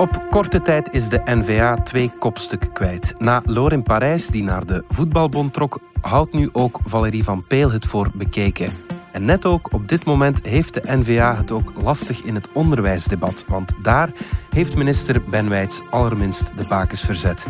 Op 0.00 0.22
korte 0.30 0.60
tijd 0.60 0.94
is 0.94 1.08
de 1.08 1.20
NVA 1.24 1.74
twee 1.74 2.10
kopstukken 2.18 2.72
kwijt. 2.72 3.14
Na 3.18 3.42
Lorin 3.44 3.82
Parijs, 3.82 4.26
die 4.26 4.42
naar 4.42 4.66
de 4.66 4.84
voetbalbond 4.88 5.52
trok, 5.52 5.78
houdt 6.00 6.32
nu 6.32 6.48
ook 6.52 6.78
Valerie 6.84 7.24
van 7.24 7.44
Peel 7.46 7.70
het 7.70 7.86
voor 7.86 8.10
bekeken. 8.14 8.72
En 9.12 9.24
net 9.24 9.46
ook 9.46 9.72
op 9.72 9.88
dit 9.88 10.04
moment 10.04 10.46
heeft 10.46 10.74
de 10.74 10.82
NVA 10.84 11.36
het 11.36 11.50
ook 11.52 11.72
lastig 11.82 12.22
in 12.22 12.34
het 12.34 12.48
onderwijsdebat, 12.52 13.44
want 13.48 13.72
daar 13.82 14.10
heeft 14.50 14.76
minister 14.76 15.22
Ben 15.22 15.48
Wijts 15.48 15.82
allerminst 15.90 16.50
de 16.56 16.64
bakens 16.68 17.00
verzet. 17.00 17.46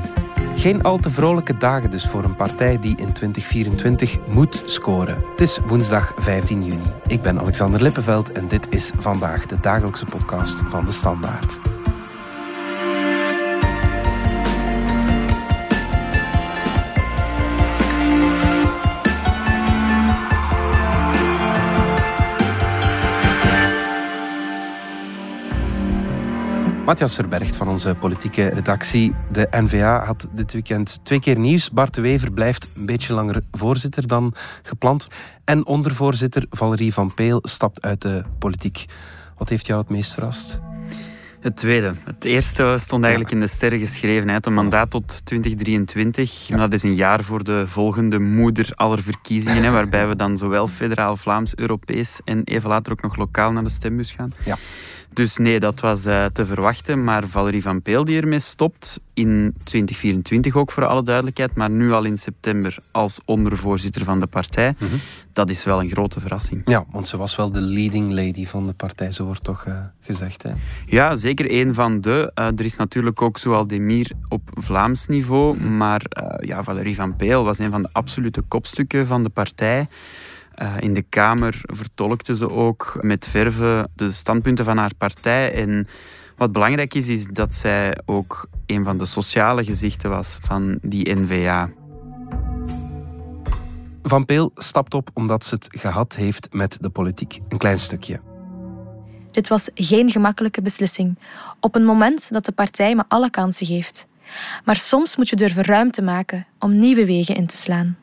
Geen 0.56 0.82
al 0.82 0.98
te 0.98 1.10
vrolijke 1.10 1.56
dagen 1.56 1.90
dus 1.90 2.06
voor 2.06 2.24
een 2.24 2.36
partij 2.36 2.78
die 2.78 2.96
in 2.96 3.12
2024 3.12 4.18
moet 4.28 4.62
scoren. 4.64 5.16
Het 5.30 5.40
is 5.40 5.58
woensdag 5.66 6.12
15 6.16 6.64
juni. 6.64 6.92
Ik 7.06 7.22
ben 7.22 7.40
Alexander 7.40 7.82
Lippenveld 7.82 8.32
en 8.32 8.48
dit 8.48 8.66
is 8.70 8.90
vandaag 8.98 9.46
de 9.46 9.60
dagelijkse 9.60 10.06
podcast 10.06 10.62
van 10.68 10.84
de 10.84 10.92
Standaard. 10.92 11.58
Matthias 26.90 27.14
Verbergt 27.14 27.56
van 27.56 27.68
onze 27.68 27.96
politieke 28.00 28.46
redactie. 28.46 29.14
De 29.32 29.48
NVA 29.50 30.04
had 30.04 30.28
dit 30.34 30.52
weekend 30.52 31.00
twee 31.02 31.20
keer 31.20 31.38
nieuws. 31.38 31.70
Bart 31.70 31.94
de 31.94 32.00
Wever 32.00 32.32
blijft 32.32 32.68
een 32.76 32.86
beetje 32.86 33.14
langer 33.14 33.42
voorzitter 33.52 34.06
dan 34.06 34.34
gepland. 34.62 35.08
En 35.44 35.66
ondervoorzitter 35.66 36.46
Valerie 36.50 36.92
van 36.92 37.14
Peel 37.14 37.38
stapt 37.42 37.82
uit 37.82 38.02
de 38.02 38.24
politiek. 38.38 38.84
Wat 39.36 39.48
heeft 39.48 39.66
jou 39.66 39.80
het 39.80 39.88
meest 39.88 40.12
verrast? 40.12 40.60
Het 41.40 41.56
tweede. 41.56 41.94
Het 42.04 42.24
eerste 42.24 42.74
stond 42.78 43.02
eigenlijk 43.02 43.32
in 43.32 43.40
de 43.40 43.46
sterren 43.46 43.78
geschreven. 43.78 44.28
Het 44.28 44.46
een 44.46 44.54
mandaat 44.54 44.90
tot 44.90 45.24
2023. 45.24 46.46
Dat 46.46 46.72
is 46.72 46.82
een 46.82 46.94
jaar 46.94 47.24
voor 47.24 47.44
de 47.44 47.66
volgende 47.66 48.18
moeder 48.18 48.70
aller 48.74 49.02
verkiezingen. 49.02 49.72
waarbij 49.72 50.08
we 50.08 50.16
dan 50.16 50.36
zowel 50.36 50.66
federaal, 50.66 51.16
Vlaams, 51.16 51.54
Europees 51.54 52.20
en 52.24 52.44
even 52.44 52.68
later 52.68 52.92
ook 52.92 53.02
nog 53.02 53.16
lokaal 53.16 53.52
naar 53.52 53.64
de 53.64 53.70
stembus 53.70 54.12
gaan. 54.12 54.32
Ja. 54.44 54.56
Dus 55.12 55.36
nee, 55.36 55.60
dat 55.60 55.80
was 55.80 56.06
uh, 56.06 56.24
te 56.24 56.46
verwachten. 56.46 57.04
Maar 57.04 57.28
Valerie 57.28 57.62
van 57.62 57.82
Peel 57.82 58.04
die 58.04 58.20
ermee 58.20 58.38
stopt, 58.38 59.00
in 59.14 59.54
2024 59.64 60.56
ook 60.56 60.72
voor 60.72 60.86
alle 60.86 61.02
duidelijkheid, 61.02 61.54
maar 61.54 61.70
nu 61.70 61.92
al 61.92 62.04
in 62.04 62.18
september 62.18 62.76
als 62.90 63.20
ondervoorzitter 63.24 64.04
van 64.04 64.20
de 64.20 64.26
partij, 64.26 64.74
mm 64.78 64.88
-hmm. 64.88 64.98
dat 65.32 65.50
is 65.50 65.64
wel 65.64 65.80
een 65.80 65.88
grote 65.88 66.20
verrassing. 66.20 66.62
Ja, 66.64 66.84
want 66.90 67.08
ze 67.08 67.16
was 67.16 67.36
wel 67.36 67.52
de 67.52 67.60
leading 67.60 68.12
lady 68.12 68.46
van 68.46 68.66
de 68.66 68.72
partij, 68.72 69.12
zo 69.12 69.24
wordt 69.24 69.44
toch 69.44 69.66
uh, 69.66 69.74
gezegd. 70.00 70.42
Hè? 70.42 70.50
Ja, 70.86 71.14
zeker 71.16 71.52
een 71.52 71.74
van 71.74 72.00
de. 72.00 72.32
Uh, 72.34 72.46
er 72.46 72.64
is 72.64 72.76
natuurlijk 72.76 73.22
ook 73.22 73.38
zoal 73.38 73.66
Demir 73.66 74.10
op 74.28 74.50
Vlaams 74.54 75.06
niveau, 75.06 75.56
mm 75.56 75.62
-hmm. 75.62 75.76
maar 75.76 76.02
ja, 76.40 76.62
Valerie 76.62 76.94
van 76.94 77.16
Peel 77.16 77.44
was 77.44 77.58
een 77.58 77.70
van 77.70 77.82
de 77.82 77.88
absolute 77.92 78.40
kopstukken 78.40 79.06
van 79.06 79.22
de 79.22 79.28
partij. 79.28 79.88
Uh, 80.62 80.72
in 80.80 80.94
de 80.94 81.02
Kamer 81.02 81.60
vertolkte 81.62 82.36
ze 82.36 82.50
ook 82.50 82.98
met 83.00 83.26
verve 83.26 83.88
de 83.94 84.10
standpunten 84.10 84.64
van 84.64 84.76
haar 84.76 84.94
partij. 84.98 85.52
En 85.52 85.88
wat 86.36 86.52
belangrijk 86.52 86.94
is, 86.94 87.08
is 87.08 87.26
dat 87.26 87.54
zij 87.54 87.98
ook 88.04 88.48
een 88.66 88.84
van 88.84 88.98
de 88.98 89.06
sociale 89.06 89.64
gezichten 89.64 90.10
was 90.10 90.38
van 90.40 90.78
die 90.82 91.14
NVA. 91.14 91.70
Van 94.02 94.24
Peel 94.26 94.50
stapt 94.54 94.94
op 94.94 95.10
omdat 95.14 95.44
ze 95.44 95.54
het 95.54 95.68
gehad 95.70 96.16
heeft 96.16 96.52
met 96.52 96.78
de 96.80 96.90
politiek. 96.90 97.40
Een 97.48 97.58
klein 97.58 97.78
stukje. 97.78 98.20
Dit 99.30 99.48
was 99.48 99.70
geen 99.74 100.10
gemakkelijke 100.10 100.62
beslissing. 100.62 101.18
Op 101.60 101.74
een 101.74 101.84
moment 101.84 102.32
dat 102.32 102.44
de 102.44 102.52
partij 102.52 102.94
me 102.94 103.04
alle 103.08 103.30
kansen 103.30 103.66
geeft. 103.66 104.06
Maar 104.64 104.76
soms 104.76 105.16
moet 105.16 105.28
je 105.28 105.36
durven 105.36 105.64
ruimte 105.64 106.02
maken 106.02 106.46
om 106.58 106.78
nieuwe 106.78 107.06
wegen 107.06 107.34
in 107.34 107.46
te 107.46 107.56
slaan. 107.56 107.98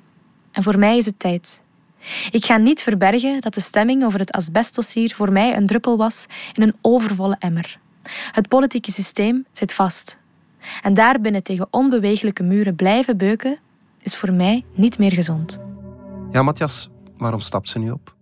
En 0.52 0.64
voor 0.64 0.80
mij 0.80 0.98
is 0.98 1.06
het 1.06 1.20
tijd. 1.20 1.62
Ik 2.32 2.46
ga 2.46 2.58
niet 2.58 2.82
verbergen 2.82 3.42
dat 3.42 3.54
de 3.54 3.60
stemming 3.62 4.04
over 4.04 4.20
het 4.20 4.32
asbestdossier 4.32 5.16
voor 5.16 5.32
mij 5.32 5.56
een 5.56 5.68
druppel 5.68 5.98
was 5.98 6.26
in 6.54 6.64
een 6.64 6.76
overvolle 6.82 7.36
emmer. 7.40 7.80
Het 8.32 8.48
politieke 8.48 8.92
systeem 8.92 9.46
zit 9.52 9.74
vast. 9.74 10.18
En 10.82 10.94
daarbinnen 10.94 11.44
tegen 11.44 11.68
onbewegelijke 11.70 12.44
muren 12.44 12.76
blijven 12.76 13.18
beuken, 13.18 13.58
is 14.02 14.16
voor 14.16 14.34
mij 14.34 14.66
niet 14.74 14.98
meer 14.98 15.14
gezond. 15.14 15.60
Ja, 16.32 16.44
Matthias, 16.44 16.90
waarom 17.18 17.40
stapt 17.40 17.70
ze 17.70 17.80
nu 17.80 17.92
op? 17.92 18.16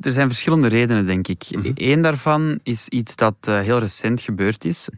Er 0.00 0.12
zijn 0.12 0.28
verschillende 0.28 0.68
redenen, 0.68 1.06
denk 1.06 1.28
ik. 1.28 1.44
Mhm. 1.50 1.70
Eén 1.74 2.02
daarvan 2.02 2.58
is 2.62 2.88
iets 2.88 3.16
dat 3.16 3.34
uh, 3.48 3.60
heel 3.60 3.78
recent 3.78 4.20
gebeurd 4.20 4.64
is. 4.64 4.88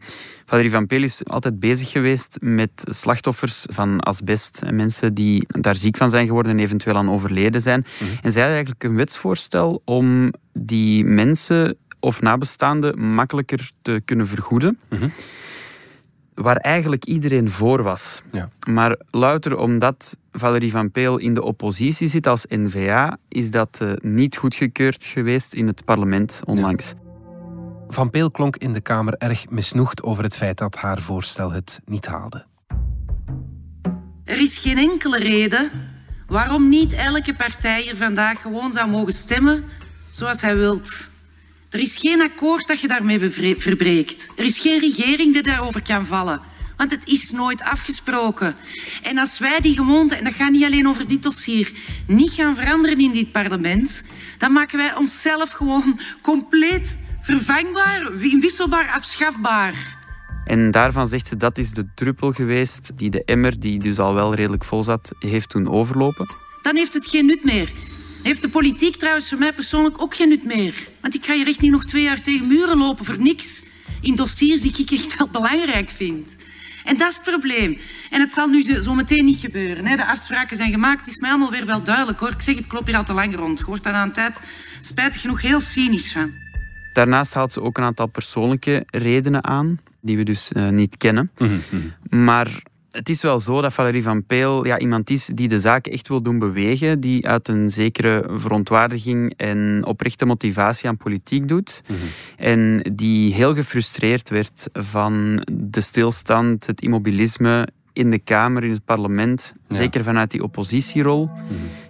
Valerie 0.45 0.71
van 0.71 0.87
Peel 0.87 1.03
is 1.03 1.25
altijd 1.25 1.59
bezig 1.59 1.89
geweest 1.89 2.37
met 2.39 2.71
slachtoffers 2.85 3.65
van 3.69 3.99
asbest. 3.99 4.61
En 4.61 4.75
mensen 4.75 5.13
die 5.13 5.47
daar 5.47 5.75
ziek 5.75 5.97
van 5.97 6.09
zijn 6.09 6.25
geworden 6.25 6.51
en 6.51 6.59
eventueel 6.59 6.95
aan 6.95 7.11
overleden 7.11 7.61
zijn. 7.61 7.85
Mhm. 7.99 8.11
En 8.21 8.31
zij 8.31 8.41
had 8.41 8.51
eigenlijk 8.51 8.83
een 8.83 8.95
wetsvoorstel 8.95 9.81
om 9.85 10.33
die 10.53 11.05
mensen 11.05 11.77
of 11.99 12.21
nabestaanden 12.21 13.13
makkelijker 13.13 13.71
te 13.81 14.01
kunnen 14.05 14.27
vergoeden. 14.27 14.79
Mhm. 14.89 15.07
Waar 16.33 16.55
eigenlijk 16.55 17.05
iedereen 17.05 17.49
voor 17.49 17.83
was. 17.83 18.21
Ja. 18.31 18.49
Maar 18.69 18.97
louter 19.09 19.57
omdat 19.57 20.17
Valerie 20.31 20.71
van 20.71 20.91
Peel 20.91 21.17
in 21.17 21.33
de 21.33 21.43
oppositie 21.43 22.07
zit 22.07 22.27
als 22.27 22.45
NVA, 22.47 23.17
is 23.27 23.51
dat 23.51 23.79
uh, 23.81 23.91
niet 24.01 24.37
goedgekeurd 24.37 25.03
geweest 25.03 25.53
in 25.53 25.67
het 25.67 25.85
parlement 25.85 26.41
onlangs. 26.45 26.93
Van 27.87 28.09
Peel 28.09 28.31
klonk 28.31 28.55
in 28.55 28.73
de 28.73 28.81
Kamer 28.81 29.13
erg 29.13 29.49
misnoegd 29.49 30.03
over 30.03 30.23
het 30.23 30.35
feit 30.35 30.57
dat 30.57 30.75
haar 30.75 31.01
voorstel 31.01 31.51
het 31.51 31.81
niet 31.85 32.05
haalde. 32.05 32.45
Er 34.23 34.39
is 34.39 34.57
geen 34.57 34.77
enkele 34.77 35.17
reden 35.17 35.71
waarom 36.27 36.69
niet 36.69 36.93
elke 36.93 37.35
partij 37.35 37.81
hier 37.81 37.95
vandaag 37.95 38.41
gewoon 38.41 38.71
zou 38.71 38.89
mogen 38.89 39.13
stemmen 39.13 39.63
zoals 40.11 40.41
hij 40.41 40.55
wilt. 40.55 41.10
Er 41.71 41.79
is 41.79 41.97
geen 41.97 42.21
akkoord 42.21 42.67
dat 42.67 42.79
je 42.79 42.87
daarmee 42.87 43.19
verbreekt. 43.57 44.27
Er 44.35 44.43
is 44.43 44.59
geen 44.59 44.79
regering 44.79 45.33
die 45.33 45.43
daarover 45.43 45.83
kan 45.83 46.05
vallen. 46.05 46.41
Want 46.77 46.91
het 46.91 47.07
is 47.07 47.31
nooit 47.31 47.61
afgesproken. 47.61 48.55
En 49.03 49.17
als 49.17 49.39
wij 49.39 49.59
die 49.59 49.77
gewoonte, 49.77 50.15
en 50.15 50.23
dat 50.23 50.33
gaat 50.33 50.51
niet 50.51 50.63
alleen 50.63 50.87
over 50.87 51.07
dit 51.07 51.23
dossier, 51.23 51.71
niet 52.07 52.31
gaan 52.31 52.55
veranderen 52.55 52.99
in 52.99 53.11
dit 53.11 53.31
parlement, 53.31 54.03
dan 54.37 54.51
maken 54.51 54.77
wij 54.77 54.95
onszelf 54.95 55.51
gewoon 55.51 55.99
compleet 56.21 56.99
vervangbaar, 57.21 58.11
inwisselbaar, 58.21 58.89
afschafbaar. 58.89 59.97
En 60.45 60.71
daarvan 60.71 61.07
zegt 61.07 61.27
ze 61.27 61.37
dat 61.37 61.57
is 61.57 61.71
de 61.71 61.91
druppel 61.95 62.31
geweest 62.31 62.91
die 62.97 63.09
de 63.09 63.23
emmer, 63.25 63.59
die 63.59 63.79
dus 63.79 63.99
al 63.99 64.13
wel 64.13 64.33
redelijk 64.33 64.63
vol 64.63 64.83
zat, 64.83 65.11
heeft 65.19 65.51
doen 65.51 65.69
overlopen. 65.69 66.25
Dan 66.61 66.75
heeft 66.75 66.93
het 66.93 67.07
geen 67.07 67.25
nut 67.25 67.43
meer. 67.43 67.71
Heeft 68.23 68.41
de 68.41 68.49
politiek 68.49 68.95
trouwens 68.95 69.29
voor 69.29 69.37
mij 69.37 69.53
persoonlijk 69.53 70.01
ook 70.01 70.15
geen 70.15 70.29
nut 70.29 70.43
meer. 70.43 70.73
Want 71.01 71.15
ik 71.15 71.25
ga 71.25 71.33
hier 71.33 71.47
echt 71.47 71.61
niet 71.61 71.71
nog 71.71 71.85
twee 71.85 72.03
jaar 72.03 72.21
tegen 72.21 72.47
muren 72.47 72.77
lopen 72.77 73.05
voor 73.05 73.19
niks. 73.19 73.63
In 74.01 74.15
dossiers 74.15 74.61
die 74.61 74.77
ik 74.77 74.91
echt 74.91 75.17
wel 75.17 75.27
belangrijk 75.27 75.89
vind. 75.89 76.35
En 76.85 76.97
dat 76.97 77.09
is 77.09 77.15
het 77.15 77.25
probleem. 77.25 77.77
En 78.09 78.19
het 78.19 78.31
zal 78.31 78.47
nu 78.47 78.63
zo 78.81 78.93
meteen 78.93 79.25
niet 79.25 79.37
gebeuren. 79.37 79.85
Hè. 79.85 79.95
De 79.95 80.05
afspraken 80.05 80.57
zijn 80.57 80.71
gemaakt. 80.71 81.05
Het 81.05 81.15
is 81.15 81.19
mij 81.19 81.29
allemaal 81.29 81.51
weer 81.51 81.65
wel 81.65 81.83
duidelijk 81.83 82.19
hoor. 82.19 82.29
Ik 82.29 82.41
zeg, 82.41 82.55
het 82.55 82.67
klopt 82.67 82.87
hier 82.87 82.97
al 82.97 83.03
te 83.03 83.13
lang 83.13 83.35
rond. 83.35 83.57
Je 83.57 83.65
wordt 83.65 83.83
daar 83.83 83.93
aan 83.93 84.07
een 84.07 84.13
tijd 84.13 84.41
spijtig 84.81 85.21
genoeg 85.21 85.41
heel 85.41 85.59
cynisch 85.59 86.11
van. 86.11 86.31
Daarnaast 86.93 87.33
haalt 87.33 87.51
ze 87.51 87.61
ook 87.61 87.77
een 87.77 87.83
aantal 87.83 88.07
persoonlijke 88.07 88.85
redenen 88.89 89.43
aan, 89.43 89.79
die 90.01 90.17
we 90.17 90.23
dus 90.23 90.51
uh, 90.51 90.69
niet 90.69 90.97
kennen. 90.97 91.31
Mhm, 91.37 91.59
Maar 92.09 92.61
het 92.91 93.09
is 93.09 93.21
wel 93.21 93.39
zo 93.39 93.61
dat 93.61 93.73
Valerie 93.73 94.03
van 94.03 94.25
Peel 94.25 94.65
ja, 94.65 94.79
iemand 94.79 95.09
is 95.09 95.25
die 95.25 95.47
de 95.47 95.59
zaak 95.59 95.87
echt 95.87 96.07
wil 96.07 96.21
doen 96.21 96.39
bewegen, 96.39 96.99
die 96.99 97.27
uit 97.27 97.47
een 97.47 97.69
zekere 97.69 98.25
verontwaardiging 98.31 99.33
en 99.37 99.81
oprechte 99.85 100.25
motivatie 100.25 100.89
aan 100.89 100.97
politiek 100.97 101.47
doet. 101.47 101.81
Mhm. 101.87 101.97
En 102.37 102.83
die 102.93 103.33
heel 103.33 103.53
gefrustreerd 103.55 104.29
werd 104.29 104.69
van 104.73 105.41
de 105.51 105.81
stilstand, 105.81 106.67
het 106.67 106.81
immobilisme 106.81 107.67
in 107.93 108.11
de 108.11 108.19
Kamer, 108.19 108.63
in 108.63 108.71
het 108.71 108.85
parlement, 108.85 109.53
Ja. 109.67 109.75
zeker 109.75 110.03
vanuit 110.03 110.31
die 110.31 110.43
oppositierol. 110.43 111.29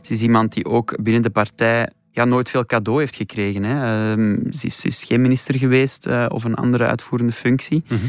Ze 0.02 0.14
is 0.14 0.22
iemand 0.22 0.54
die 0.54 0.66
ook 0.66 1.04
binnen 1.04 1.22
de 1.22 1.30
partij 1.30 1.90
ja, 2.12 2.26
nooit 2.26 2.50
veel 2.50 2.66
cadeau 2.66 3.00
heeft 3.00 3.16
gekregen. 3.16 3.64
Hè. 3.64 3.76
Ehm, 4.12 4.52
ze, 4.52 4.66
is, 4.66 4.80
ze 4.80 4.88
is 4.88 5.04
geen 5.04 5.22
minister 5.22 5.58
geweest 5.58 6.06
eh, 6.08 6.26
of 6.30 6.44
een 6.44 6.56
andere 6.56 6.86
uitvoerende 6.86 7.32
functie. 7.34 7.84
Mhm. 7.88 8.00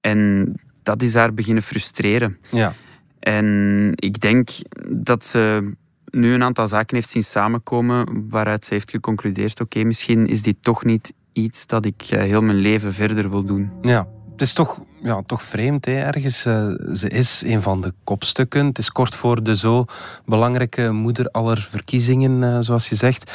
En 0.00 0.54
dat 0.88 1.02
is 1.02 1.14
haar 1.14 1.34
beginnen 1.34 1.62
frustreren. 1.62 2.38
Ja. 2.50 2.72
En 3.20 3.92
ik 3.94 4.20
denk 4.20 4.50
dat 4.90 5.24
ze 5.24 5.72
nu 6.04 6.34
een 6.34 6.42
aantal 6.42 6.66
zaken 6.66 6.96
heeft 6.96 7.08
zien 7.08 7.22
samenkomen 7.22 8.26
waaruit 8.28 8.64
ze 8.64 8.74
heeft 8.74 8.90
geconcludeerd, 8.90 9.60
oké, 9.60 9.84
misschien 9.84 10.26
is 10.26 10.42
dit 10.42 10.56
toch 10.60 10.84
niet 10.84 11.12
iets 11.32 11.66
dat 11.66 11.84
ik 11.84 12.02
eh, 12.02 12.20
heel 12.20 12.42
mijn 12.42 12.58
leven 12.58 12.94
verder 12.94 13.30
wil 13.30 13.44
doen. 13.44 13.70
Ja, 13.82 14.08
het 14.32 14.42
is 14.42 14.52
toch, 14.52 14.80
ja, 15.02 15.22
toch 15.26 15.42
vreemd 15.42 15.84
hè, 15.84 15.92
ergens. 15.92 16.44
Eh, 16.44 16.66
ze 16.92 17.08
is 17.08 17.42
een 17.46 17.62
van 17.62 17.80
de 17.80 17.94
kopstukken. 18.04 18.66
Het 18.66 18.78
is 18.78 18.92
kort 18.92 19.14
voor 19.14 19.42
de 19.42 19.56
zo 19.56 19.84
belangrijke 20.24 20.92
moeder 20.92 21.28
aller 21.30 21.58
verkiezingen, 21.58 22.42
eh, 22.42 22.58
zoals 22.60 22.88
je 22.88 22.94
zegt. 22.94 23.32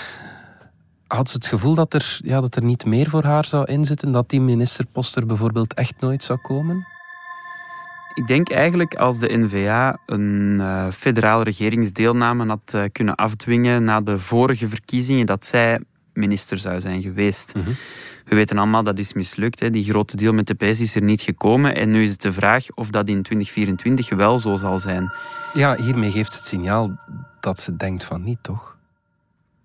Had 1.07 1.29
ze 1.29 1.35
het 1.35 1.47
gevoel 1.47 1.75
dat 1.75 1.93
er, 1.93 2.19
ja, 2.23 2.41
dat 2.41 2.55
er 2.55 2.63
niet 2.63 2.85
meer 2.85 3.09
voor 3.09 3.23
haar 3.23 3.45
zou 3.45 3.65
inzitten? 3.65 4.11
Dat 4.11 4.29
die 4.29 4.41
ministerpost 4.41 5.15
er 5.15 5.25
bijvoorbeeld 5.25 5.73
echt 5.73 5.93
nooit 5.99 6.23
zou 6.23 6.39
komen? 6.39 6.92
Ik 8.13 8.27
denk 8.27 8.49
eigenlijk 8.49 8.95
als 8.95 9.19
de 9.19 9.37
NVA 9.37 9.99
een 10.05 10.57
uh, 10.59 10.87
federale 10.91 11.43
regeringsdeelname 11.43 12.45
had 12.45 12.73
uh, 12.75 12.83
kunnen 12.91 13.15
afdwingen 13.15 13.83
na 13.83 14.01
de 14.01 14.19
vorige 14.19 14.69
verkiezingen, 14.69 15.25
dat 15.25 15.45
zij 15.45 15.79
minister 16.13 16.57
zou 16.57 16.81
zijn 16.81 17.01
geweest. 17.01 17.55
Mhm. 17.55 17.69
We 18.25 18.35
weten 18.35 18.57
allemaal 18.57 18.83
dat 18.83 18.99
is 18.99 19.13
mislukt. 19.13 19.59
Hè. 19.59 19.69
Die 19.69 19.83
grote 19.83 20.15
deal 20.15 20.33
met 20.33 20.47
de 20.47 20.53
PS 20.53 20.79
is 20.79 20.95
er 20.95 21.01
niet 21.01 21.21
gekomen. 21.21 21.75
En 21.75 21.91
nu 21.91 22.03
is 22.03 22.11
het 22.11 22.21
de 22.21 22.33
vraag 22.33 22.71
of 22.71 22.89
dat 22.89 23.07
in 23.07 23.21
2024 23.21 24.09
wel 24.09 24.39
zo 24.39 24.55
zal 24.55 24.79
zijn. 24.79 25.11
Ja, 25.53 25.75
hiermee 25.75 26.11
geeft 26.11 26.33
het 26.33 26.45
signaal 26.45 26.99
dat 27.39 27.59
ze 27.59 27.75
denkt 27.75 28.03
van 28.03 28.23
niet, 28.23 28.37
toch? 28.41 28.77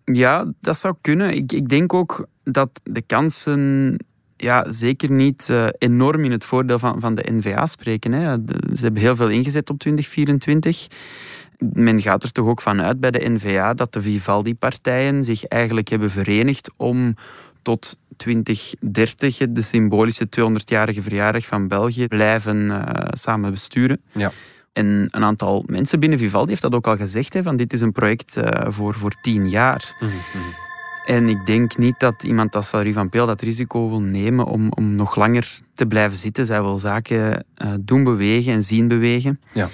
Ja, 0.04 0.52
dat 0.60 0.78
zou 0.78 0.94
kunnen. 1.00 1.34
Ik, 1.34 1.52
ik 1.52 1.68
denk 1.68 1.94
ook 1.94 2.26
dat 2.42 2.80
de 2.82 3.02
kansen 3.02 3.96
ja, 4.40 4.70
zeker 4.70 5.10
niet 5.10 5.48
uh, 5.50 5.66
enorm 5.78 6.24
in 6.24 6.30
het 6.30 6.44
voordeel 6.44 6.78
van, 6.78 7.00
van 7.00 7.14
de 7.14 7.30
NVA 7.30 7.66
spreken. 7.66 8.12
Hè. 8.12 8.36
Ze 8.74 8.82
hebben 8.82 9.02
heel 9.02 9.16
veel 9.16 9.28
ingezet 9.28 9.70
op 9.70 9.78
2024. 9.78 10.86
Men 11.72 12.00
gaat 12.00 12.22
er 12.22 12.32
toch 12.32 12.46
ook 12.46 12.60
vanuit 12.60 13.00
bij 13.00 13.10
de 13.10 13.28
NVA 13.28 13.74
dat 13.74 13.92
de 13.92 14.02
Vivaldi-partijen 14.02 15.24
zich 15.24 15.44
eigenlijk 15.44 15.88
hebben 15.88 16.10
verenigd 16.10 16.70
om 16.76 17.14
tot 17.62 17.98
2030, 18.16 19.36
de 19.50 19.62
symbolische 19.62 20.28
200-jarige 20.40 21.02
verjaardag 21.02 21.46
van 21.46 21.68
België, 21.68 22.06
blijven 22.06 22.56
uh, 22.56 22.80
samen 23.10 23.50
besturen. 23.50 24.00
Ja. 24.12 24.32
En 24.72 25.08
een 25.10 25.24
aantal 25.24 25.64
mensen 25.66 26.00
binnen 26.00 26.18
Vivaldi 26.18 26.48
heeft 26.48 26.62
dat 26.62 26.74
ook 26.74 26.86
al 26.86 26.96
gezegd, 26.96 27.34
hè, 27.34 27.42
van 27.42 27.56
dit 27.56 27.72
is 27.72 27.80
een 27.80 27.92
project 27.92 28.36
uh, 28.36 28.44
voor, 28.66 28.94
voor 28.94 29.12
tien 29.20 29.48
jaar. 29.48 29.96
Mm 30.00 30.08
-hmm. 30.08 30.67
En 31.08 31.28
ik 31.28 31.46
denk 31.46 31.76
niet 31.76 31.98
dat 31.98 32.22
iemand 32.22 32.54
als 32.54 32.68
Valerie 32.68 32.92
van 32.92 33.08
Peel 33.08 33.26
dat 33.26 33.40
risico 33.40 33.88
wil 33.88 34.00
nemen 34.00 34.46
om, 34.46 34.72
om 34.72 34.94
nog 34.94 35.16
langer 35.16 35.58
te 35.74 35.86
blijven 35.86 36.18
zitten. 36.18 36.46
Zij 36.46 36.62
wil 36.62 36.78
zaken 36.78 37.44
uh, 37.62 37.72
doen 37.80 38.04
bewegen 38.04 38.52
en 38.52 38.62
zien 38.62 38.88
bewegen. 38.88 39.40
Ja. 39.52 39.68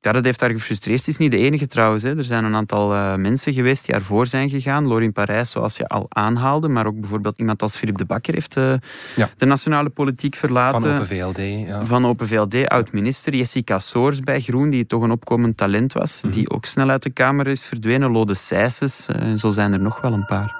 Ja, 0.00 0.12
dat 0.12 0.24
heeft 0.24 0.40
haar 0.40 0.50
gefrustreerd. 0.50 0.98
Het 0.98 1.08
is 1.08 1.16
niet 1.16 1.30
de 1.30 1.38
enige 1.38 1.66
trouwens. 1.66 2.02
Hè. 2.02 2.16
Er 2.16 2.24
zijn 2.24 2.44
een 2.44 2.54
aantal 2.54 2.94
uh, 2.94 3.14
mensen 3.14 3.52
geweest 3.52 3.86
die 3.86 3.94
ervoor 3.94 4.26
zijn 4.26 4.48
gegaan. 4.48 4.86
Lorin 4.86 5.12
Parijs, 5.12 5.50
zoals 5.50 5.76
je 5.76 5.88
al 5.88 6.06
aanhaalde. 6.08 6.68
Maar 6.68 6.86
ook 6.86 7.00
bijvoorbeeld 7.00 7.38
iemand 7.38 7.62
als 7.62 7.76
Philippe 7.76 8.00
de 8.00 8.06
Bakker 8.06 8.34
heeft 8.34 8.56
uh, 8.56 8.74
ja. 9.16 9.30
de 9.36 9.46
nationale 9.46 9.88
politiek 9.88 10.34
verlaten. 10.34 10.82
Van 10.82 10.90
Open 10.90 11.06
VLD. 11.06 11.66
Ja. 11.68 11.84
Van 11.84 12.06
Open 12.06 12.28
VLD, 12.28 12.68
oud-minister. 12.68 13.34
Jessica 13.34 13.78
Soors 13.78 14.20
bij 14.20 14.40
Groen, 14.40 14.70
die 14.70 14.86
toch 14.86 15.02
een 15.02 15.10
opkomend 15.10 15.56
talent 15.56 15.92
was. 15.92 16.22
Mm 16.22 16.30
-hmm. 16.30 16.38
Die 16.38 16.50
ook 16.50 16.64
snel 16.64 16.90
uit 16.90 17.02
de 17.02 17.10
Kamer 17.10 17.46
is 17.46 17.64
verdwenen. 17.64 18.10
Lode 18.10 18.34
Sijsses. 18.34 19.08
Uh, 19.16 19.34
zo 19.34 19.50
zijn 19.50 19.72
er 19.72 19.80
nog 19.80 20.00
wel 20.00 20.12
een 20.12 20.24
paar. 20.24 20.57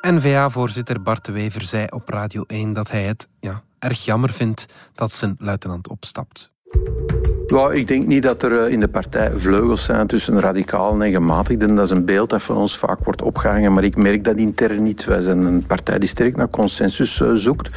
N-VA-voorzitter 0.00 1.02
Bart 1.02 1.24
de 1.24 1.32
Wever 1.32 1.62
zei 1.62 1.86
op 1.90 2.08
Radio 2.08 2.44
1 2.46 2.72
dat 2.72 2.90
hij 2.90 3.02
het 3.02 3.28
ja, 3.40 3.62
erg 3.78 4.04
jammer 4.04 4.30
vindt 4.30 4.66
dat 4.94 5.12
zijn 5.12 5.34
luitenant 5.38 5.88
opstapt. 5.88 6.52
Ja, 7.50 7.70
ik 7.70 7.88
denk 7.88 8.06
niet 8.06 8.22
dat 8.22 8.42
er 8.42 8.68
in 8.68 8.80
de 8.80 8.88
partij 8.88 9.32
vleugels 9.32 9.84
zijn 9.84 10.06
tussen 10.06 10.40
radicalen 10.40 11.02
en 11.02 11.10
gematigden. 11.10 11.74
Dat 11.74 11.84
is 11.84 11.90
een 11.90 12.04
beeld 12.04 12.30
dat 12.30 12.42
van 12.42 12.56
ons 12.56 12.78
vaak 12.78 13.04
wordt 13.04 13.22
opgehangen, 13.22 13.72
maar 13.72 13.84
ik 13.84 13.96
merk 13.96 14.24
dat 14.24 14.36
intern 14.36 14.82
niet. 14.82 15.04
Wij 15.04 15.20
zijn 15.20 15.38
een 15.38 15.66
partij 15.66 15.98
die 15.98 16.08
sterk 16.08 16.36
naar 16.36 16.50
consensus 16.50 17.22
zoekt. 17.34 17.70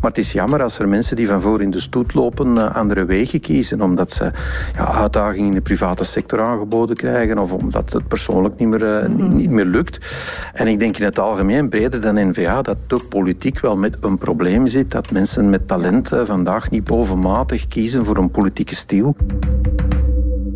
Maar 0.00 0.10
het 0.10 0.18
is 0.18 0.32
jammer 0.32 0.62
als 0.62 0.78
er 0.78 0.88
mensen 0.88 1.16
die 1.16 1.26
van 1.26 1.40
voor 1.40 1.62
in 1.62 1.70
de 1.70 1.80
stoet 1.80 2.14
lopen 2.14 2.74
andere 2.74 3.04
wegen 3.04 3.40
kiezen, 3.40 3.80
omdat 3.80 4.12
ze 4.12 4.30
ja, 4.74 4.92
uitdagingen 4.92 5.46
in 5.46 5.54
de 5.54 5.60
private 5.60 6.04
sector 6.04 6.40
aangeboden 6.40 6.96
krijgen 6.96 7.38
of 7.38 7.52
omdat 7.52 7.92
het 7.92 8.08
persoonlijk 8.08 8.58
niet 8.58 8.68
meer, 8.68 9.10
niet, 9.10 9.32
niet 9.32 9.50
meer 9.50 9.64
lukt. 9.64 9.98
En 10.52 10.66
ik 10.66 10.78
denk 10.78 10.98
in 10.98 11.04
het 11.04 11.18
algemeen, 11.18 11.68
breder 11.68 12.00
dan 12.00 12.28
NVA, 12.28 12.62
dat 12.62 12.76
de 12.86 13.00
politiek 13.08 13.60
wel 13.60 13.76
met 13.76 13.96
een 14.00 14.18
probleem 14.18 14.66
zit. 14.66 14.90
Dat 14.90 15.10
mensen 15.10 15.50
met 15.50 15.68
talent 15.68 16.12
vandaag 16.24 16.70
niet 16.70 16.84
bovenmatig 16.84 17.68
kiezen 17.68 18.04
voor 18.04 18.16
een 18.16 18.30
politieke 18.30 18.74
stijl. 18.74 19.15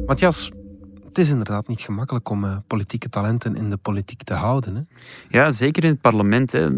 Matthias, 0.07 0.51
het 1.11 1.19
is 1.19 1.29
inderdaad 1.29 1.69
niet 1.69 1.81
gemakkelijk 1.81 2.29
om 2.29 2.45
uh, 2.45 2.57
politieke 2.67 3.09
talenten 3.09 3.57
in 3.57 3.71
de 3.71 3.77
politiek 3.77 4.23
te 4.23 4.35
houden. 4.35 4.75
Hè? 4.75 4.83
Ja, 5.29 5.51
zeker 5.51 5.85
in 5.85 5.91
het 5.91 6.01
parlement. 6.01 6.53
Hè. 6.53 6.69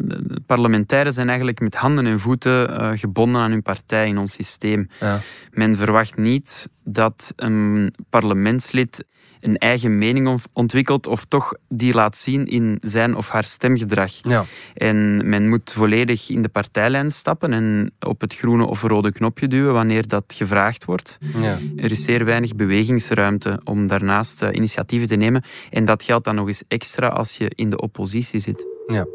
Parlementairen 0.46 1.12
zijn 1.12 1.28
eigenlijk 1.28 1.60
met 1.60 1.74
handen 1.74 2.06
en 2.06 2.20
voeten 2.20 2.70
uh, 2.70 2.90
gebonden 2.94 3.40
aan 3.40 3.50
hun 3.50 3.62
partij 3.62 4.08
in 4.08 4.18
ons 4.18 4.32
systeem. 4.32 4.88
Ja. 5.00 5.18
Men 5.50 5.76
verwacht 5.76 6.16
niet 6.16 6.68
dat 6.84 7.32
een 7.36 7.94
parlementslid 8.10 9.04
een 9.42 9.58
eigen 9.58 9.98
mening 9.98 10.40
ontwikkelt 10.52 11.06
of 11.06 11.24
toch 11.24 11.54
die 11.68 11.94
laat 11.94 12.16
zien 12.16 12.46
in 12.46 12.78
zijn 12.80 13.16
of 13.16 13.28
haar 13.28 13.44
stemgedrag. 13.44 14.12
Ja. 14.22 14.44
En 14.74 15.28
men 15.28 15.48
moet 15.48 15.72
volledig 15.72 16.30
in 16.30 16.42
de 16.42 16.48
partijlijn 16.48 17.10
stappen 17.10 17.52
en 17.52 17.92
op 18.00 18.20
het 18.20 18.34
groene 18.34 18.66
of 18.66 18.82
rode 18.82 19.12
knopje 19.12 19.48
duwen 19.48 19.72
wanneer 19.72 20.08
dat 20.08 20.24
gevraagd 20.36 20.84
wordt. 20.84 21.18
Ja. 21.40 21.58
Er 21.76 21.90
is 21.90 22.04
zeer 22.04 22.24
weinig 22.24 22.56
bewegingsruimte 22.56 23.60
om 23.64 23.86
daarnaast 23.86 24.42
uh, 24.42 24.48
initiatieven 24.52 25.08
te 25.08 25.16
nemen. 25.16 25.44
En 25.70 25.84
dat 25.84 26.02
geldt 26.02 26.24
dan 26.24 26.34
nog 26.34 26.46
eens 26.46 26.62
extra 26.68 27.08
als 27.08 27.36
je 27.36 27.52
in 27.54 27.70
de 27.70 27.80
oppositie 27.80 28.40
zit. 28.40 28.66
Ja. 28.86 29.06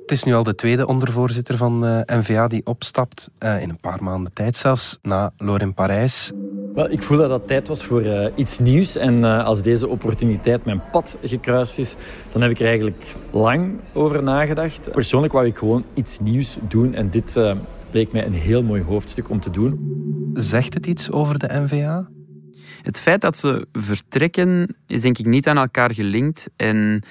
Het 0.00 0.18
is 0.18 0.24
nu 0.24 0.34
al 0.34 0.42
de 0.42 0.54
tweede 0.54 0.86
ondervoorzitter 0.86 1.56
van 1.56 1.84
uh, 1.84 2.00
NVA 2.06 2.48
die 2.48 2.66
opstapt, 2.66 3.30
uh, 3.38 3.62
in 3.62 3.68
een 3.68 3.80
paar 3.80 4.02
maanden 4.02 4.32
tijd 4.32 4.56
zelfs, 4.56 4.98
na 5.02 5.32
Lorin 5.36 5.74
Parijs. 5.74 6.32
Wel, 6.74 6.90
ik 6.90 7.02
voel 7.02 7.18
dat 7.18 7.28
dat 7.28 7.46
tijd 7.46 7.68
was 7.68 7.84
voor 7.84 8.02
uh, 8.02 8.26
iets 8.34 8.58
nieuws. 8.58 8.96
En 8.96 9.14
uh, 9.18 9.44
als 9.44 9.62
deze 9.62 9.88
opportuniteit 9.88 10.64
mijn 10.64 10.82
pad 10.92 11.18
gekruist 11.22 11.78
is, 11.78 11.94
dan 12.32 12.42
heb 12.42 12.50
ik 12.50 12.58
er 12.58 12.66
eigenlijk 12.66 13.02
lang 13.30 13.80
over 13.92 14.22
nagedacht. 14.22 14.90
Persoonlijk 14.90 15.32
wou 15.32 15.46
ik 15.46 15.56
gewoon 15.56 15.84
iets 15.94 16.18
nieuws 16.18 16.58
doen. 16.68 16.94
En 16.94 17.10
dit 17.10 17.36
uh, 17.36 17.56
bleek 17.90 18.12
mij 18.12 18.26
een 18.26 18.32
heel 18.32 18.62
mooi 18.62 18.82
hoofdstuk 18.82 19.30
om 19.30 19.40
te 19.40 19.50
doen. 19.50 19.78
Zegt 20.34 20.74
het 20.74 20.86
iets 20.86 21.10
over 21.10 21.38
de 21.38 21.48
NVA? 21.52 22.08
Het 22.82 23.00
feit 23.00 23.20
dat 23.20 23.38
ze 23.38 23.66
vertrekken 23.72 24.76
is 24.86 25.00
denk 25.00 25.18
ik 25.18 25.26
niet 25.26 25.48
aan 25.48 25.58
elkaar 25.58 25.94
gelinkt. 25.94 26.50
En 26.56 27.02